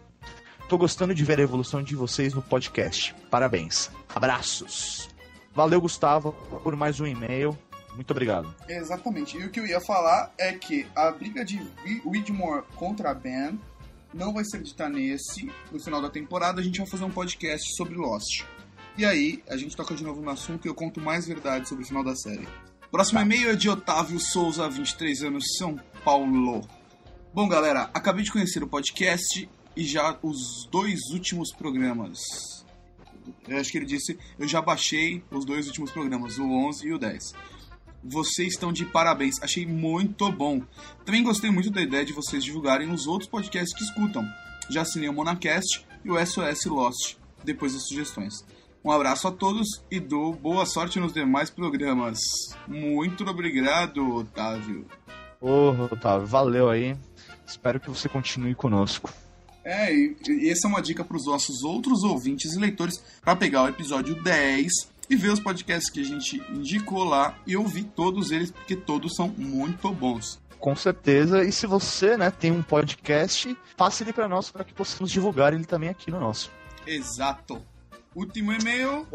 Tô 0.67 0.77
gostando 0.77 1.15
de 1.15 1.23
ver 1.25 1.39
a 1.39 1.43
evolução 1.43 1.81
de 1.81 1.95
vocês 1.95 2.35
no 2.35 2.41
podcast. 2.43 3.15
Parabéns. 3.31 3.89
Abraços. 4.13 5.09
Valeu, 5.51 5.81
Gustavo, 5.81 6.31
por 6.63 6.75
mais 6.75 6.99
um 6.99 7.07
e-mail. 7.07 7.57
Muito 7.95 8.11
obrigado. 8.11 8.53
Exatamente. 8.67 9.35
E 9.37 9.43
o 9.43 9.49
que 9.49 9.59
eu 9.59 9.65
ia 9.65 9.81
falar 9.81 10.31
é 10.37 10.53
que 10.53 10.85
a 10.95 11.09
briga 11.09 11.43
de 11.43 11.57
Wi- 11.83 12.01
Widmore 12.05 12.63
contra 12.75 13.11
Ben 13.15 13.59
não 14.13 14.33
vai 14.33 14.43
ser 14.45 14.61
dita 14.61 14.89
nesse. 14.89 15.51
No 15.71 15.79
final 15.79 16.01
da 16.01 16.09
temporada, 16.09 16.61
a 16.61 16.63
gente 16.63 16.79
vai 16.79 16.87
fazer 16.87 17.03
um 17.03 17.11
podcast 17.11 17.75
sobre 17.75 17.95
Lost. 17.95 18.43
E 18.97 19.05
aí, 19.05 19.43
a 19.47 19.55
gente 19.55 19.75
toca 19.75 19.95
de 19.95 20.03
novo 20.03 20.21
no 20.21 20.29
assunto 20.29 20.65
e 20.65 20.69
eu 20.69 20.75
conto 20.75 20.99
mais 20.99 21.27
verdades 21.27 21.69
sobre 21.69 21.83
o 21.83 21.87
final 21.87 22.03
da 22.03 22.15
série. 22.15 22.47
Próximo 22.91 23.19
e-mail 23.19 23.51
é 23.51 23.55
de 23.55 23.69
Otávio 23.69 24.19
Souza, 24.19 24.67
23 24.67 25.23
anos, 25.23 25.43
São 25.57 25.79
Paulo. 26.03 26.67
Bom, 27.33 27.47
galera, 27.47 27.89
acabei 27.93 28.23
de 28.23 28.31
conhecer 28.31 28.63
o 28.63 28.67
podcast 28.67 29.47
e 29.75 29.83
já 29.83 30.17
os 30.23 30.67
dois 30.71 30.99
últimos 31.11 31.53
programas. 31.53 32.19
Eu 33.47 33.57
acho 33.57 33.71
que 33.71 33.77
ele 33.77 33.85
disse, 33.85 34.17
eu 34.37 34.47
já 34.47 34.61
baixei 34.61 35.23
os 35.31 35.45
dois 35.45 35.67
últimos 35.67 35.91
programas, 35.91 36.37
o 36.39 36.49
11 36.49 36.87
e 36.87 36.93
o 36.93 36.97
10. 36.97 37.33
Vocês 38.03 38.53
estão 38.53 38.71
de 38.71 38.85
parabéns, 38.85 39.41
achei 39.41 39.65
muito 39.65 40.31
bom. 40.31 40.61
Também 41.05 41.23
gostei 41.23 41.51
muito 41.51 41.69
da 41.69 41.81
ideia 41.81 42.05
de 42.05 42.13
vocês 42.13 42.43
divulgarem 42.43 42.87
nos 42.87 43.07
outros 43.07 43.29
podcasts 43.29 43.77
que 43.77 43.83
escutam. 43.83 44.25
Já 44.69 44.83
assinei 44.83 45.09
o 45.09 45.13
Monacast 45.13 45.85
e 46.03 46.09
o 46.09 46.25
SOS 46.25 46.65
Lost, 46.65 47.17
depois 47.43 47.73
das 47.73 47.87
sugestões. 47.87 48.45
Um 48.83 48.91
abraço 48.91 49.27
a 49.27 49.31
todos 49.31 49.83
e 49.91 49.99
dou 49.99 50.33
boa 50.33 50.65
sorte 50.65 50.99
nos 50.99 51.11
demais 51.11 51.49
programas. 51.49 52.19
Muito 52.65 53.27
obrigado, 53.29 54.15
Otávio. 54.15 54.85
Ô, 55.41 55.71
Otávio, 55.71 56.25
valeu 56.25 56.69
aí. 56.69 56.95
Espero 57.45 57.79
que 57.79 57.89
você 57.89 58.07
continue 58.07 58.55
conosco. 58.55 59.11
É, 59.65 59.93
e, 59.93 60.15
e 60.27 60.49
essa 60.49 60.67
é 60.67 60.69
uma 60.69 60.81
dica 60.81 61.03
para 61.03 61.17
os 61.17 61.25
nossos 61.25 61.63
outros 61.63 62.03
ouvintes 62.03 62.53
e 62.53 62.59
leitores 62.59 63.03
para 63.21 63.35
pegar 63.35 63.63
o 63.63 63.67
episódio 63.67 64.15
10 64.23 64.71
e 65.09 65.15
ver 65.15 65.31
os 65.31 65.39
podcasts 65.39 65.89
que 65.89 66.01
a 66.01 66.05
gente 66.05 66.41
indicou 66.49 67.03
lá 67.03 67.37
e 67.47 67.57
ouvir 67.57 67.83
todos 67.83 68.31
eles, 68.31 68.51
porque 68.51 68.75
todos 68.75 69.15
são 69.15 69.27
muito 69.29 69.91
bons. 69.91 70.39
Com 70.59 70.75
certeza. 70.75 71.43
E 71.43 71.51
se 71.51 71.65
você 71.65 72.17
né, 72.17 72.29
tem 72.29 72.51
um 72.51 72.61
podcast, 72.61 73.57
passe 73.77 74.03
ele 74.03 74.13
para 74.13 74.27
nós 74.27 74.51
para 74.51 74.63
que 74.63 74.73
possamos 74.73 75.11
divulgar 75.11 75.53
ele 75.53 75.65
também 75.65 75.89
aqui 75.89 76.11
no 76.11 76.19
nosso. 76.19 76.51
Exato. 76.85 77.61
Último 78.13 78.51
e-mail. 78.51 79.07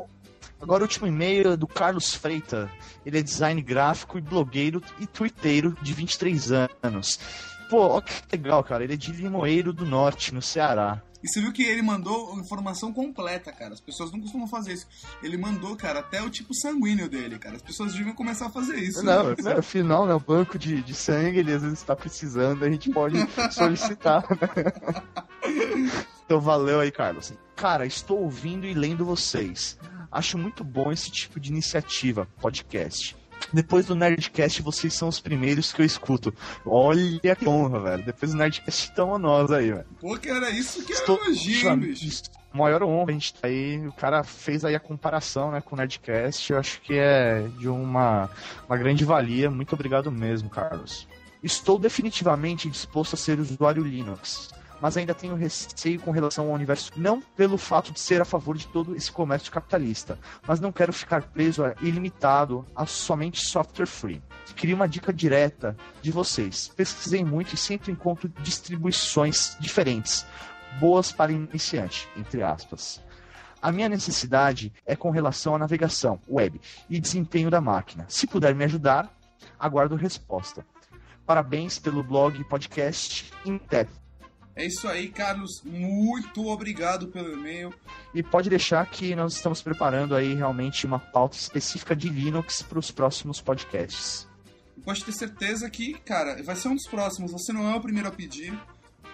Agora, 0.60 0.82
o 0.82 0.86
último 0.86 1.06
e-mail 1.06 1.52
é 1.52 1.56
do 1.56 1.66
Carlos 1.66 2.14
Freita. 2.14 2.70
Ele 3.04 3.18
é 3.18 3.22
design 3.22 3.60
gráfico 3.60 4.16
e 4.16 4.20
blogueiro 4.22 4.82
e 4.98 5.06
twitteiro 5.06 5.76
de 5.82 5.92
23 5.92 6.52
anos. 6.82 7.20
Pô, 7.68 7.80
ó 7.80 8.00
que 8.00 8.14
legal, 8.32 8.64
cara. 8.64 8.84
Ele 8.84 8.94
é 8.94 8.96
de 8.96 9.12
Limoeiro 9.12 9.72
do 9.72 9.84
Norte, 9.84 10.32
no 10.32 10.40
Ceará. 10.40 11.02
E 11.24 11.28
você 11.28 11.40
viu 11.40 11.54
que 11.54 11.62
ele 11.62 11.80
mandou 11.80 12.38
informação 12.38 12.92
completa, 12.92 13.50
cara. 13.50 13.72
As 13.72 13.80
pessoas 13.80 14.12
não 14.12 14.20
costumam 14.20 14.46
fazer 14.46 14.74
isso. 14.74 14.86
Ele 15.22 15.38
mandou, 15.38 15.74
cara, 15.74 16.00
até 16.00 16.20
o 16.20 16.28
tipo 16.28 16.52
sanguíneo 16.52 17.08
dele, 17.08 17.38
cara. 17.38 17.56
As 17.56 17.62
pessoas 17.62 17.94
deviam 17.94 18.14
começar 18.14 18.48
a 18.48 18.50
fazer 18.50 18.76
isso. 18.76 19.02
Não, 19.02 19.30
né? 19.30 19.36
né, 19.42 19.52
afinal, 19.54 20.04
né, 20.04 20.12
o 20.14 20.20
banco 20.20 20.58
de, 20.58 20.82
de 20.82 20.94
sangue, 20.94 21.38
ele 21.38 21.50
às 21.50 21.62
vezes 21.62 21.78
está 21.78 21.96
precisando, 21.96 22.62
a 22.62 22.70
gente 22.70 22.90
pode 22.90 23.16
solicitar. 23.52 24.22
né? 24.28 24.70
então 26.26 26.38
valeu 26.42 26.80
aí, 26.80 26.92
Carlos. 26.92 27.32
Cara, 27.56 27.86
estou 27.86 28.20
ouvindo 28.20 28.66
e 28.66 28.74
lendo 28.74 29.02
vocês. 29.02 29.78
Acho 30.12 30.36
muito 30.36 30.62
bom 30.62 30.92
esse 30.92 31.10
tipo 31.10 31.40
de 31.40 31.50
iniciativa, 31.50 32.28
podcast. 32.38 33.16
Depois 33.52 33.86
do 33.86 33.94
Nerdcast, 33.94 34.62
vocês 34.62 34.94
são 34.94 35.08
os 35.08 35.20
primeiros 35.20 35.72
que 35.72 35.82
eu 35.82 35.86
escuto. 35.86 36.34
Olha 36.64 37.36
que 37.36 37.48
honra, 37.48 37.80
velho. 37.80 38.04
Depois 38.04 38.32
do 38.32 38.38
Nerdcast, 38.38 38.88
estão 38.90 39.18
nós 39.18 39.50
aí, 39.50 39.70
velho. 39.72 39.86
Pô, 40.00 40.18
cara, 40.18 40.50
isso 40.50 40.84
que 40.84 40.92
Estou- 40.92 41.16
elogio, 41.24 41.68
hein, 41.70 41.78
bicho. 41.78 42.22
Maior 42.52 42.82
honra 42.84 43.10
a 43.10 43.12
gente 43.12 43.34
tá 43.34 43.48
aí. 43.48 43.84
O 43.86 43.92
cara 43.92 44.22
fez 44.22 44.64
aí 44.64 44.74
a 44.76 44.80
comparação 44.80 45.50
né, 45.50 45.60
com 45.60 45.74
o 45.74 45.78
Nerdcast. 45.78 46.52
Eu 46.52 46.58
acho 46.58 46.80
que 46.82 46.94
é 46.96 47.46
de 47.58 47.68
uma, 47.68 48.30
uma 48.68 48.76
grande 48.76 49.04
valia. 49.04 49.50
Muito 49.50 49.72
obrigado 49.74 50.10
mesmo, 50.10 50.48
Carlos. 50.48 51.06
Estou 51.42 51.78
definitivamente 51.78 52.70
disposto 52.70 53.14
a 53.14 53.16
ser 53.16 53.38
usuário 53.40 53.82
Linux. 53.82 54.50
Mas 54.84 54.98
ainda 54.98 55.14
tenho 55.14 55.34
receio 55.34 55.98
com 55.98 56.10
relação 56.10 56.44
ao 56.44 56.52
universo, 56.52 56.92
não 56.94 57.18
pelo 57.18 57.56
fato 57.56 57.90
de 57.90 57.98
ser 57.98 58.20
a 58.20 58.24
favor 58.26 58.54
de 58.54 58.66
todo 58.66 58.94
esse 58.94 59.10
comércio 59.10 59.50
capitalista, 59.50 60.18
mas 60.46 60.60
não 60.60 60.70
quero 60.70 60.92
ficar 60.92 61.22
preso 61.22 61.62
e 61.80 61.90
limitado 61.90 62.66
a 62.76 62.84
somente 62.84 63.40
software 63.40 63.86
free. 63.86 64.22
Queria 64.54 64.74
uma 64.76 64.86
dica 64.86 65.10
direta 65.10 65.74
de 66.02 66.10
vocês. 66.10 66.68
Pesquisei 66.76 67.24
muito 67.24 67.54
e 67.54 67.56
sempre 67.56 67.90
encontro 67.92 68.28
distribuições 68.42 69.56
diferentes, 69.58 70.26
boas 70.78 71.10
para 71.10 71.32
iniciante, 71.32 72.06
entre 72.14 72.42
aspas. 72.42 73.02
A 73.62 73.72
minha 73.72 73.88
necessidade 73.88 74.70
é 74.84 74.94
com 74.94 75.08
relação 75.08 75.54
à 75.54 75.58
navegação, 75.58 76.20
web 76.28 76.60
e 76.90 77.00
desempenho 77.00 77.48
da 77.48 77.58
máquina. 77.58 78.04
Se 78.06 78.26
puder 78.26 78.54
me 78.54 78.64
ajudar, 78.64 79.10
aguardo 79.58 79.96
resposta. 79.96 80.62
Parabéns 81.24 81.78
pelo 81.78 82.04
blog 82.04 82.38
e 82.38 82.44
podcast 82.44 83.32
Intep. 83.46 84.03
É 84.56 84.64
isso 84.64 84.86
aí, 84.86 85.08
Carlos. 85.08 85.62
Muito 85.64 86.46
obrigado 86.46 87.08
pelo 87.08 87.32
e-mail. 87.32 87.74
E 88.14 88.22
pode 88.22 88.48
deixar 88.48 88.88
que 88.88 89.14
nós 89.14 89.34
estamos 89.34 89.60
preparando 89.60 90.14
aí 90.14 90.34
realmente 90.34 90.86
uma 90.86 90.98
pauta 90.98 91.36
específica 91.36 91.94
de 91.94 92.08
Linux 92.08 92.62
para 92.62 92.78
os 92.78 92.90
próximos 92.90 93.40
podcasts. 93.40 94.28
E 94.76 94.80
pode 94.80 95.04
ter 95.04 95.12
certeza 95.12 95.68
que, 95.68 95.94
cara, 95.94 96.40
vai 96.42 96.54
ser 96.54 96.68
um 96.68 96.74
dos 96.74 96.86
próximos. 96.86 97.32
Você 97.32 97.52
não 97.52 97.68
é 97.68 97.74
o 97.74 97.80
primeiro 97.80 98.08
a 98.08 98.12
pedir. 98.12 98.56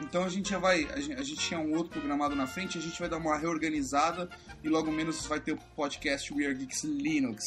Então 0.03 0.25
a 0.25 0.29
gente 0.29 0.51
já 0.51 0.59
vai. 0.59 0.87
A 0.93 1.01
gente, 1.01 1.15
a 1.19 1.23
gente 1.23 1.41
tinha 1.41 1.61
um 1.61 1.75
outro 1.75 1.93
programado 1.93 2.35
na 2.35 2.47
frente, 2.47 2.79
a 2.79 2.81
gente 2.81 2.99
vai 2.99 3.09
dar 3.09 3.19
uma 3.19 3.37
reorganizada 3.37 4.29
e 4.63 4.69
logo 4.69 4.91
menos 4.91 5.27
vai 5.27 5.41
ter 5.41 5.53
o 5.53 5.59
podcast 5.75 6.33
We 6.33 6.47
Are 6.47 6.55
Geeks 6.55 6.85
Linux. 6.85 7.43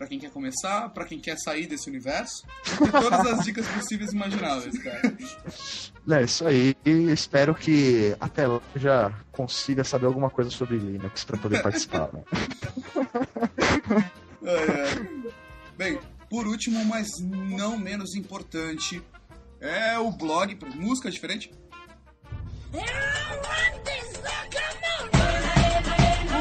Pra 0.00 0.06
quem 0.06 0.18
quer 0.18 0.30
começar, 0.30 0.88
pra 0.88 1.04
quem 1.04 1.20
quer 1.20 1.36
sair 1.36 1.66
desse 1.66 1.90
universo. 1.90 2.46
E 2.72 2.90
todas 2.90 3.20
as 3.20 3.44
dicas 3.44 3.66
possíveis 3.68 4.10
e 4.12 4.16
imagináveis, 4.16 4.82
cara. 4.82 5.14
É 6.10 6.22
isso 6.22 6.46
aí. 6.46 6.74
E 6.86 7.12
espero 7.12 7.54
que 7.54 8.16
até 8.18 8.46
lá 8.46 8.62
eu 8.74 8.80
já 8.80 9.12
consiga 9.30 9.84
saber 9.84 10.06
alguma 10.06 10.30
coisa 10.30 10.48
sobre 10.48 10.78
Linux 10.78 11.22
para 11.22 11.36
poder 11.36 11.62
participar. 11.62 12.08
né? 12.14 12.22
É, 14.42 14.54
é. 14.54 14.86
Bem, 15.76 15.98
por 16.30 16.46
último, 16.46 16.82
mas 16.86 17.06
não 17.20 17.76
menos 17.78 18.14
importante, 18.14 19.02
é 19.60 19.98
o 19.98 20.10
blog, 20.10 20.56
música 20.76 21.10
diferente. 21.10 21.52
O 22.72 22.78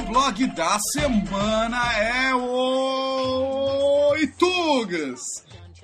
blog 0.10 0.48
da 0.48 0.80
semana 0.80 1.94
é 2.00 2.34
o 2.34 4.16
Itugas. 4.18 5.22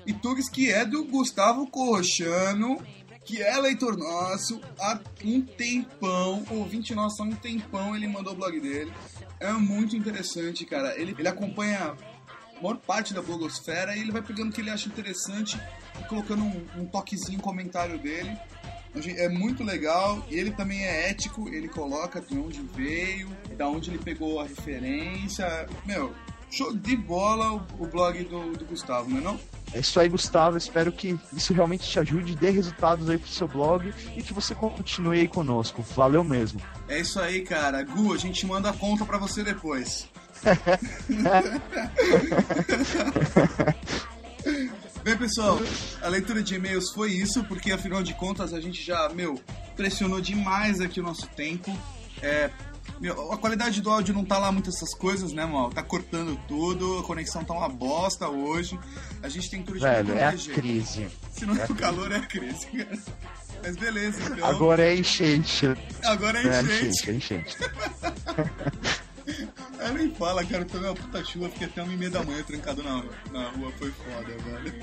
Itugas 0.04 0.48
que 0.48 0.72
é 0.72 0.84
do 0.84 1.04
Gustavo 1.04 1.68
Corrochano, 1.68 2.82
que 3.24 3.40
é 3.40 3.56
leitor 3.56 3.96
nosso 3.96 4.60
há 4.80 4.98
um 5.24 5.40
tempão, 5.40 6.44
ouvinte 6.50 6.92
nosso 6.92 7.22
há 7.22 7.26
um 7.26 7.36
tempão, 7.36 7.94
ele 7.94 8.08
mandou 8.08 8.32
o 8.32 8.36
blog 8.36 8.58
dele. 8.58 8.92
É 9.38 9.52
muito 9.52 9.96
interessante, 9.96 10.64
cara. 10.64 11.00
Ele, 11.00 11.14
ele 11.16 11.28
acompanha 11.28 11.94
a 12.58 12.60
maior 12.60 12.78
parte 12.78 13.14
da 13.14 13.22
blogosfera 13.22 13.96
e 13.96 14.00
ele 14.00 14.10
vai 14.10 14.22
pegando 14.22 14.50
o 14.50 14.52
que 14.52 14.60
ele 14.60 14.70
acha 14.70 14.88
interessante 14.88 15.56
e 16.00 16.04
colocando 16.08 16.42
um, 16.42 16.66
um 16.78 16.86
toquezinho, 16.86 17.38
um 17.38 17.42
comentário 17.42 17.96
dele. 17.96 18.36
É 19.16 19.28
muito 19.28 19.62
legal 19.62 20.24
e 20.30 20.36
ele 20.36 20.50
também 20.50 20.84
é 20.84 21.10
ético, 21.10 21.48
ele 21.48 21.68
coloca 21.68 22.20
de 22.20 22.36
onde 22.38 22.60
veio, 22.74 23.28
da 23.56 23.68
onde 23.68 23.90
ele 23.90 23.98
pegou 23.98 24.40
a 24.40 24.44
referência. 24.44 25.68
Meu, 25.84 26.14
show 26.50 26.72
de 26.72 26.96
bola 26.96 27.52
o, 27.52 27.62
o 27.78 27.86
blog 27.86 28.24
do, 28.24 28.52
do 28.52 28.64
Gustavo, 28.64 29.10
não 29.10 29.18
é 29.18 29.20
não? 29.20 29.38
É 29.72 29.80
isso 29.80 29.98
aí, 30.00 30.08
Gustavo. 30.08 30.56
Espero 30.56 30.92
que 30.92 31.18
isso 31.32 31.52
realmente 31.52 31.88
te 31.88 31.98
ajude, 31.98 32.36
dê 32.36 32.50
resultados 32.50 33.10
aí 33.10 33.18
pro 33.18 33.28
seu 33.28 33.48
blog 33.48 33.92
e 34.16 34.22
que 34.22 34.32
você 34.32 34.54
continue 34.54 35.18
aí 35.20 35.28
conosco. 35.28 35.82
Valeu 35.94 36.24
mesmo. 36.24 36.60
É 36.88 37.00
isso 37.00 37.20
aí, 37.20 37.42
cara. 37.42 37.82
Gu, 37.82 38.14
a 38.14 38.16
gente 38.16 38.46
manda 38.46 38.70
a 38.70 38.72
conta 38.72 39.04
pra 39.04 39.18
você 39.18 39.42
depois. 39.42 40.08
Bem, 45.06 45.16
pessoal, 45.16 45.56
a 46.02 46.08
leitura 46.08 46.42
de 46.42 46.56
e-mails 46.56 46.90
foi 46.92 47.12
isso, 47.12 47.44
porque 47.44 47.70
afinal 47.70 48.02
de 48.02 48.12
contas 48.14 48.52
a 48.52 48.60
gente 48.60 48.82
já, 48.84 49.08
meu, 49.10 49.40
pressionou 49.76 50.20
demais 50.20 50.80
aqui 50.80 50.98
o 50.98 51.02
nosso 51.04 51.28
tempo. 51.28 51.72
É, 52.20 52.50
meu, 53.00 53.30
a 53.30 53.38
qualidade 53.38 53.80
do 53.80 53.88
áudio 53.88 54.12
não 54.12 54.24
tá 54.24 54.36
lá 54.36 54.50
muitas 54.50 54.74
essas 54.74 54.92
coisas, 54.98 55.30
né, 55.30 55.46
mal? 55.46 55.70
Tá 55.70 55.80
cortando 55.80 56.36
tudo, 56.48 56.98
a 56.98 57.04
conexão 57.04 57.44
tá 57.44 57.54
uma 57.54 57.68
bosta 57.68 58.28
hoje. 58.28 58.76
A 59.22 59.28
gente 59.28 59.48
tem 59.48 59.62
tudo 59.62 59.78
de 59.78 59.84
Velho, 59.84 60.12
é 60.12 60.24
a 60.24 60.34
jeito. 60.34 60.60
crise. 60.60 61.06
Se 61.30 61.46
não 61.46 61.54
é 61.54 61.60
é 61.60 61.64
o 61.66 61.74
calor, 61.76 62.10
é 62.10 62.16
a 62.16 62.26
crise. 62.26 62.66
Mas 63.62 63.76
beleza, 63.76 64.20
então. 64.24 64.44
Agora 64.44 64.84
é 64.84 64.96
enchente. 64.96 65.66
Agora 66.02 66.42
é 66.42 66.48
É 66.48 66.62
enchente. 66.62 66.86
enchente, 66.88 67.10
é 67.10 67.14
enchente. 67.14 67.56
Ela 69.78 69.90
nem 69.92 70.14
fala, 70.14 70.44
cara, 70.44 70.62
eu 70.62 70.66
tomei 70.66 70.88
uma 70.88 70.94
puta 70.94 71.24
chuva, 71.24 71.48
fiquei 71.48 71.66
até 71.66 71.82
uma 71.82 71.92
e 71.92 71.96
meia 71.96 72.10
da 72.10 72.22
manhã 72.22 72.42
trancado 72.42 72.82
na, 72.82 73.04
na 73.32 73.48
rua, 73.50 73.72
foi 73.78 73.90
foda, 73.90 74.36
velho. 74.38 74.74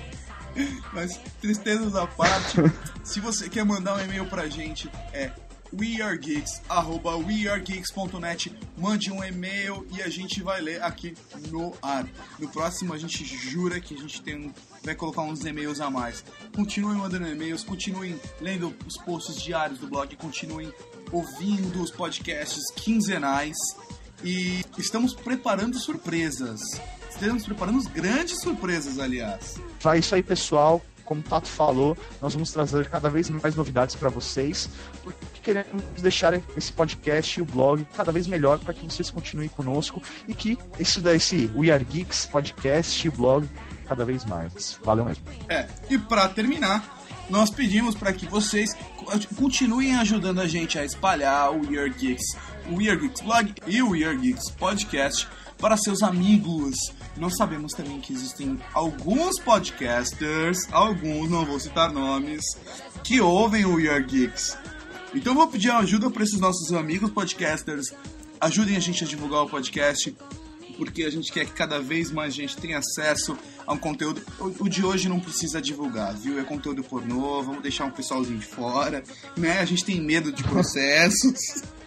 Mas, 0.93 1.19
tristezas 1.41 1.95
à 1.95 2.05
parte, 2.05 2.57
se 3.03 3.19
você 3.19 3.49
quer 3.49 3.65
mandar 3.65 3.95
um 3.95 4.01
e-mail 4.01 4.25
pra 4.25 4.47
gente, 4.47 4.89
é 5.11 5.31
wearegeeks, 5.73 6.61
arroba 6.69 7.15
wearegeeks.net, 7.17 8.55
mande 8.77 9.11
um 9.11 9.23
e-mail 9.23 9.87
e 9.91 10.01
a 10.01 10.09
gente 10.09 10.43
vai 10.43 10.61
ler 10.61 10.83
aqui 10.83 11.15
no 11.49 11.73
ar. 11.81 12.07
No 12.37 12.47
próximo 12.49 12.93
a 12.93 12.97
gente 12.97 13.25
jura 13.25 13.79
que 13.79 13.95
a 13.95 13.97
gente 13.97 14.21
tem 14.21 14.35
um, 14.35 14.53
vai 14.83 14.93
colocar 14.93 15.23
uns 15.23 15.43
e-mails 15.43 15.81
a 15.81 15.89
mais. 15.89 16.23
Continuem 16.55 16.97
mandando 16.97 17.27
e-mails, 17.27 17.63
continuem 17.63 18.19
lendo 18.39 18.75
os 18.85 18.97
posts 18.97 19.41
diários 19.41 19.79
do 19.79 19.87
blog, 19.87 20.15
continuem 20.15 20.71
ouvindo 21.11 21.81
os 21.81 21.89
podcasts 21.89 22.71
quinzenais 22.75 23.57
e 24.23 24.63
estamos 24.77 25.13
preparando 25.13 25.77
surpresas. 25.77 26.61
Estamos 27.09 27.43
preparando 27.43 27.81
grandes 27.89 28.41
surpresas, 28.41 28.99
aliás. 28.99 29.59
É 29.85 29.97
isso 29.97 30.15
aí, 30.15 30.23
pessoal. 30.23 30.81
Como 31.03 31.19
o 31.19 31.23
Tato 31.23 31.49
falou, 31.49 31.97
nós 32.21 32.33
vamos 32.33 32.51
trazer 32.51 32.89
cada 32.89 33.09
vez 33.09 33.29
mais 33.29 33.55
novidades 33.55 33.93
para 33.93 34.09
vocês, 34.09 34.69
porque 35.03 35.25
queremos 35.43 35.83
deixar 36.01 36.33
esse 36.55 36.71
podcast 36.71 37.37
e 37.37 37.41
o 37.41 37.45
blog 37.45 37.85
cada 37.95 38.09
vez 38.09 38.25
melhor 38.25 38.57
para 38.59 38.73
que 38.73 38.85
vocês 38.85 39.09
continuem 39.09 39.49
conosco 39.49 40.01
e 40.29 40.33
que 40.33 40.57
esse 40.79 41.01
desse 41.01 41.51
We 41.55 41.69
Are 41.71 41.83
Geeks 41.83 42.25
podcast 42.27 43.05
e 43.05 43.11
blog 43.11 43.47
cada 43.85 44.05
vez 44.05 44.23
mais. 44.23 44.79
Valeu 44.81 45.03
mesmo. 45.03 45.23
É, 45.49 45.67
e 45.89 45.97
para 45.97 46.29
terminar, 46.29 47.03
nós 47.29 47.49
pedimos 47.49 47.95
para 47.95 48.13
que 48.13 48.25
vocês 48.25 48.75
continuem 49.35 49.95
ajudando 49.95 50.39
a 50.39 50.47
gente 50.47 50.79
a 50.79 50.85
espalhar 50.85 51.51
o 51.51 51.67
We 51.67 51.77
Are 51.77 51.89
Geeks, 51.89 52.37
o 52.69 52.75
We 52.75 52.89
Are 52.89 52.99
Geeks 52.99 53.21
blog 53.21 53.53
e 53.67 53.81
o 53.81 53.89
We 53.89 54.03
Are 54.03 54.17
Geeks 54.17 54.51
podcast 54.51 55.27
para 55.57 55.77
seus 55.77 56.01
amigos. 56.01 56.75
Nós 57.17 57.37
sabemos 57.37 57.73
também 57.73 57.99
que 57.99 58.13
existem 58.13 58.59
alguns 58.73 59.39
podcasters, 59.39 60.57
alguns, 60.71 61.29
não 61.29 61.45
vou 61.45 61.59
citar 61.59 61.91
nomes, 61.91 62.43
que 63.03 63.21
ouvem 63.21 63.65
o 63.65 63.75
We 63.75 63.89
Are 63.89 64.03
Geeks. 64.03 64.57
Então 65.13 65.35
vou 65.35 65.47
pedir 65.47 65.71
ajuda 65.71 66.09
para 66.09 66.23
esses 66.23 66.39
nossos 66.39 66.73
amigos 66.73 67.11
podcasters. 67.11 67.93
Ajudem 68.41 68.75
a 68.75 68.79
gente 68.79 69.03
a 69.03 69.07
divulgar 69.07 69.43
o 69.43 69.49
podcast, 69.49 70.15
porque 70.75 71.03
a 71.03 71.09
gente 71.09 71.31
quer 71.31 71.45
que 71.45 71.53
cada 71.53 71.79
vez 71.79 72.11
mais 72.11 72.33
gente 72.33 72.57
tenha 72.57 72.79
acesso 72.79 73.37
a 73.65 73.73
um 73.73 73.77
conteúdo. 73.77 74.21
O, 74.39 74.65
o 74.65 74.69
de 74.69 74.83
hoje 74.83 75.07
não 75.07 75.19
precisa 75.19 75.61
divulgar, 75.61 76.13
viu? 76.15 76.39
É 76.39 76.43
conteúdo 76.43 76.83
pornô, 76.83 77.41
vamos 77.43 77.61
deixar 77.61 77.85
um 77.85 77.91
pessoalzinho 77.91 78.39
de 78.39 78.45
fora, 78.45 79.03
né? 79.37 79.59
A 79.59 79.65
gente 79.65 79.85
tem 79.85 80.01
medo 80.01 80.31
de 80.31 80.43
processos. 80.43 81.61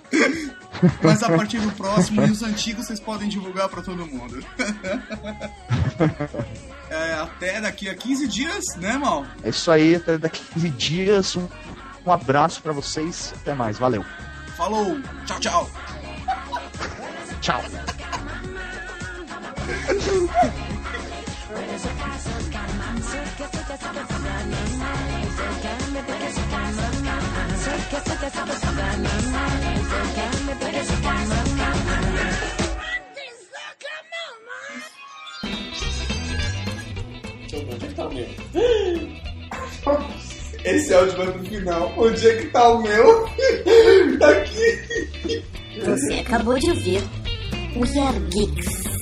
Mas 1.02 1.22
a 1.22 1.28
partir 1.28 1.60
do 1.60 1.70
próximo 1.72 2.24
e 2.24 2.30
os 2.30 2.42
antigos 2.42 2.86
vocês 2.86 3.00
podem 3.00 3.28
divulgar 3.28 3.68
para 3.68 3.82
todo 3.82 4.06
mundo. 4.06 4.42
É, 6.88 7.14
até 7.14 7.60
daqui 7.60 7.88
a 7.88 7.96
15 7.96 8.28
dias, 8.28 8.76
né, 8.76 8.96
Mal? 8.96 9.26
É 9.42 9.48
isso 9.48 9.68
aí, 9.72 9.96
até 9.96 10.16
daqui 10.16 10.40
a 10.50 10.54
15 10.54 10.70
dias. 10.70 11.34
Um, 11.34 11.48
um 12.06 12.12
abraço 12.12 12.62
para 12.62 12.72
vocês. 12.72 13.34
Até 13.40 13.54
mais. 13.54 13.76
Valeu. 13.76 14.04
Falou, 14.56 14.96
tchau, 15.26 15.40
tchau. 15.40 15.70
Tchau. 17.40 17.60
Que 37.78 37.94
tá 37.94 38.08
o 38.08 38.14
meu? 38.14 38.26
Esse 40.64 40.94
áudio 40.94 41.16
vai 41.16 41.32
pro 41.32 41.44
final. 41.44 41.94
Onde 41.96 42.28
é 42.28 42.36
que 42.36 42.46
tá 42.46 42.68
o 42.70 42.82
meu? 42.82 43.26
Tá 44.18 44.30
aqui. 44.30 45.44
Você 45.84 46.14
acabou 46.14 46.58
de 46.58 46.70
ouvir 46.70 47.02
We 47.76 48.00
Are 48.00 48.18
Geeks. 48.30 48.95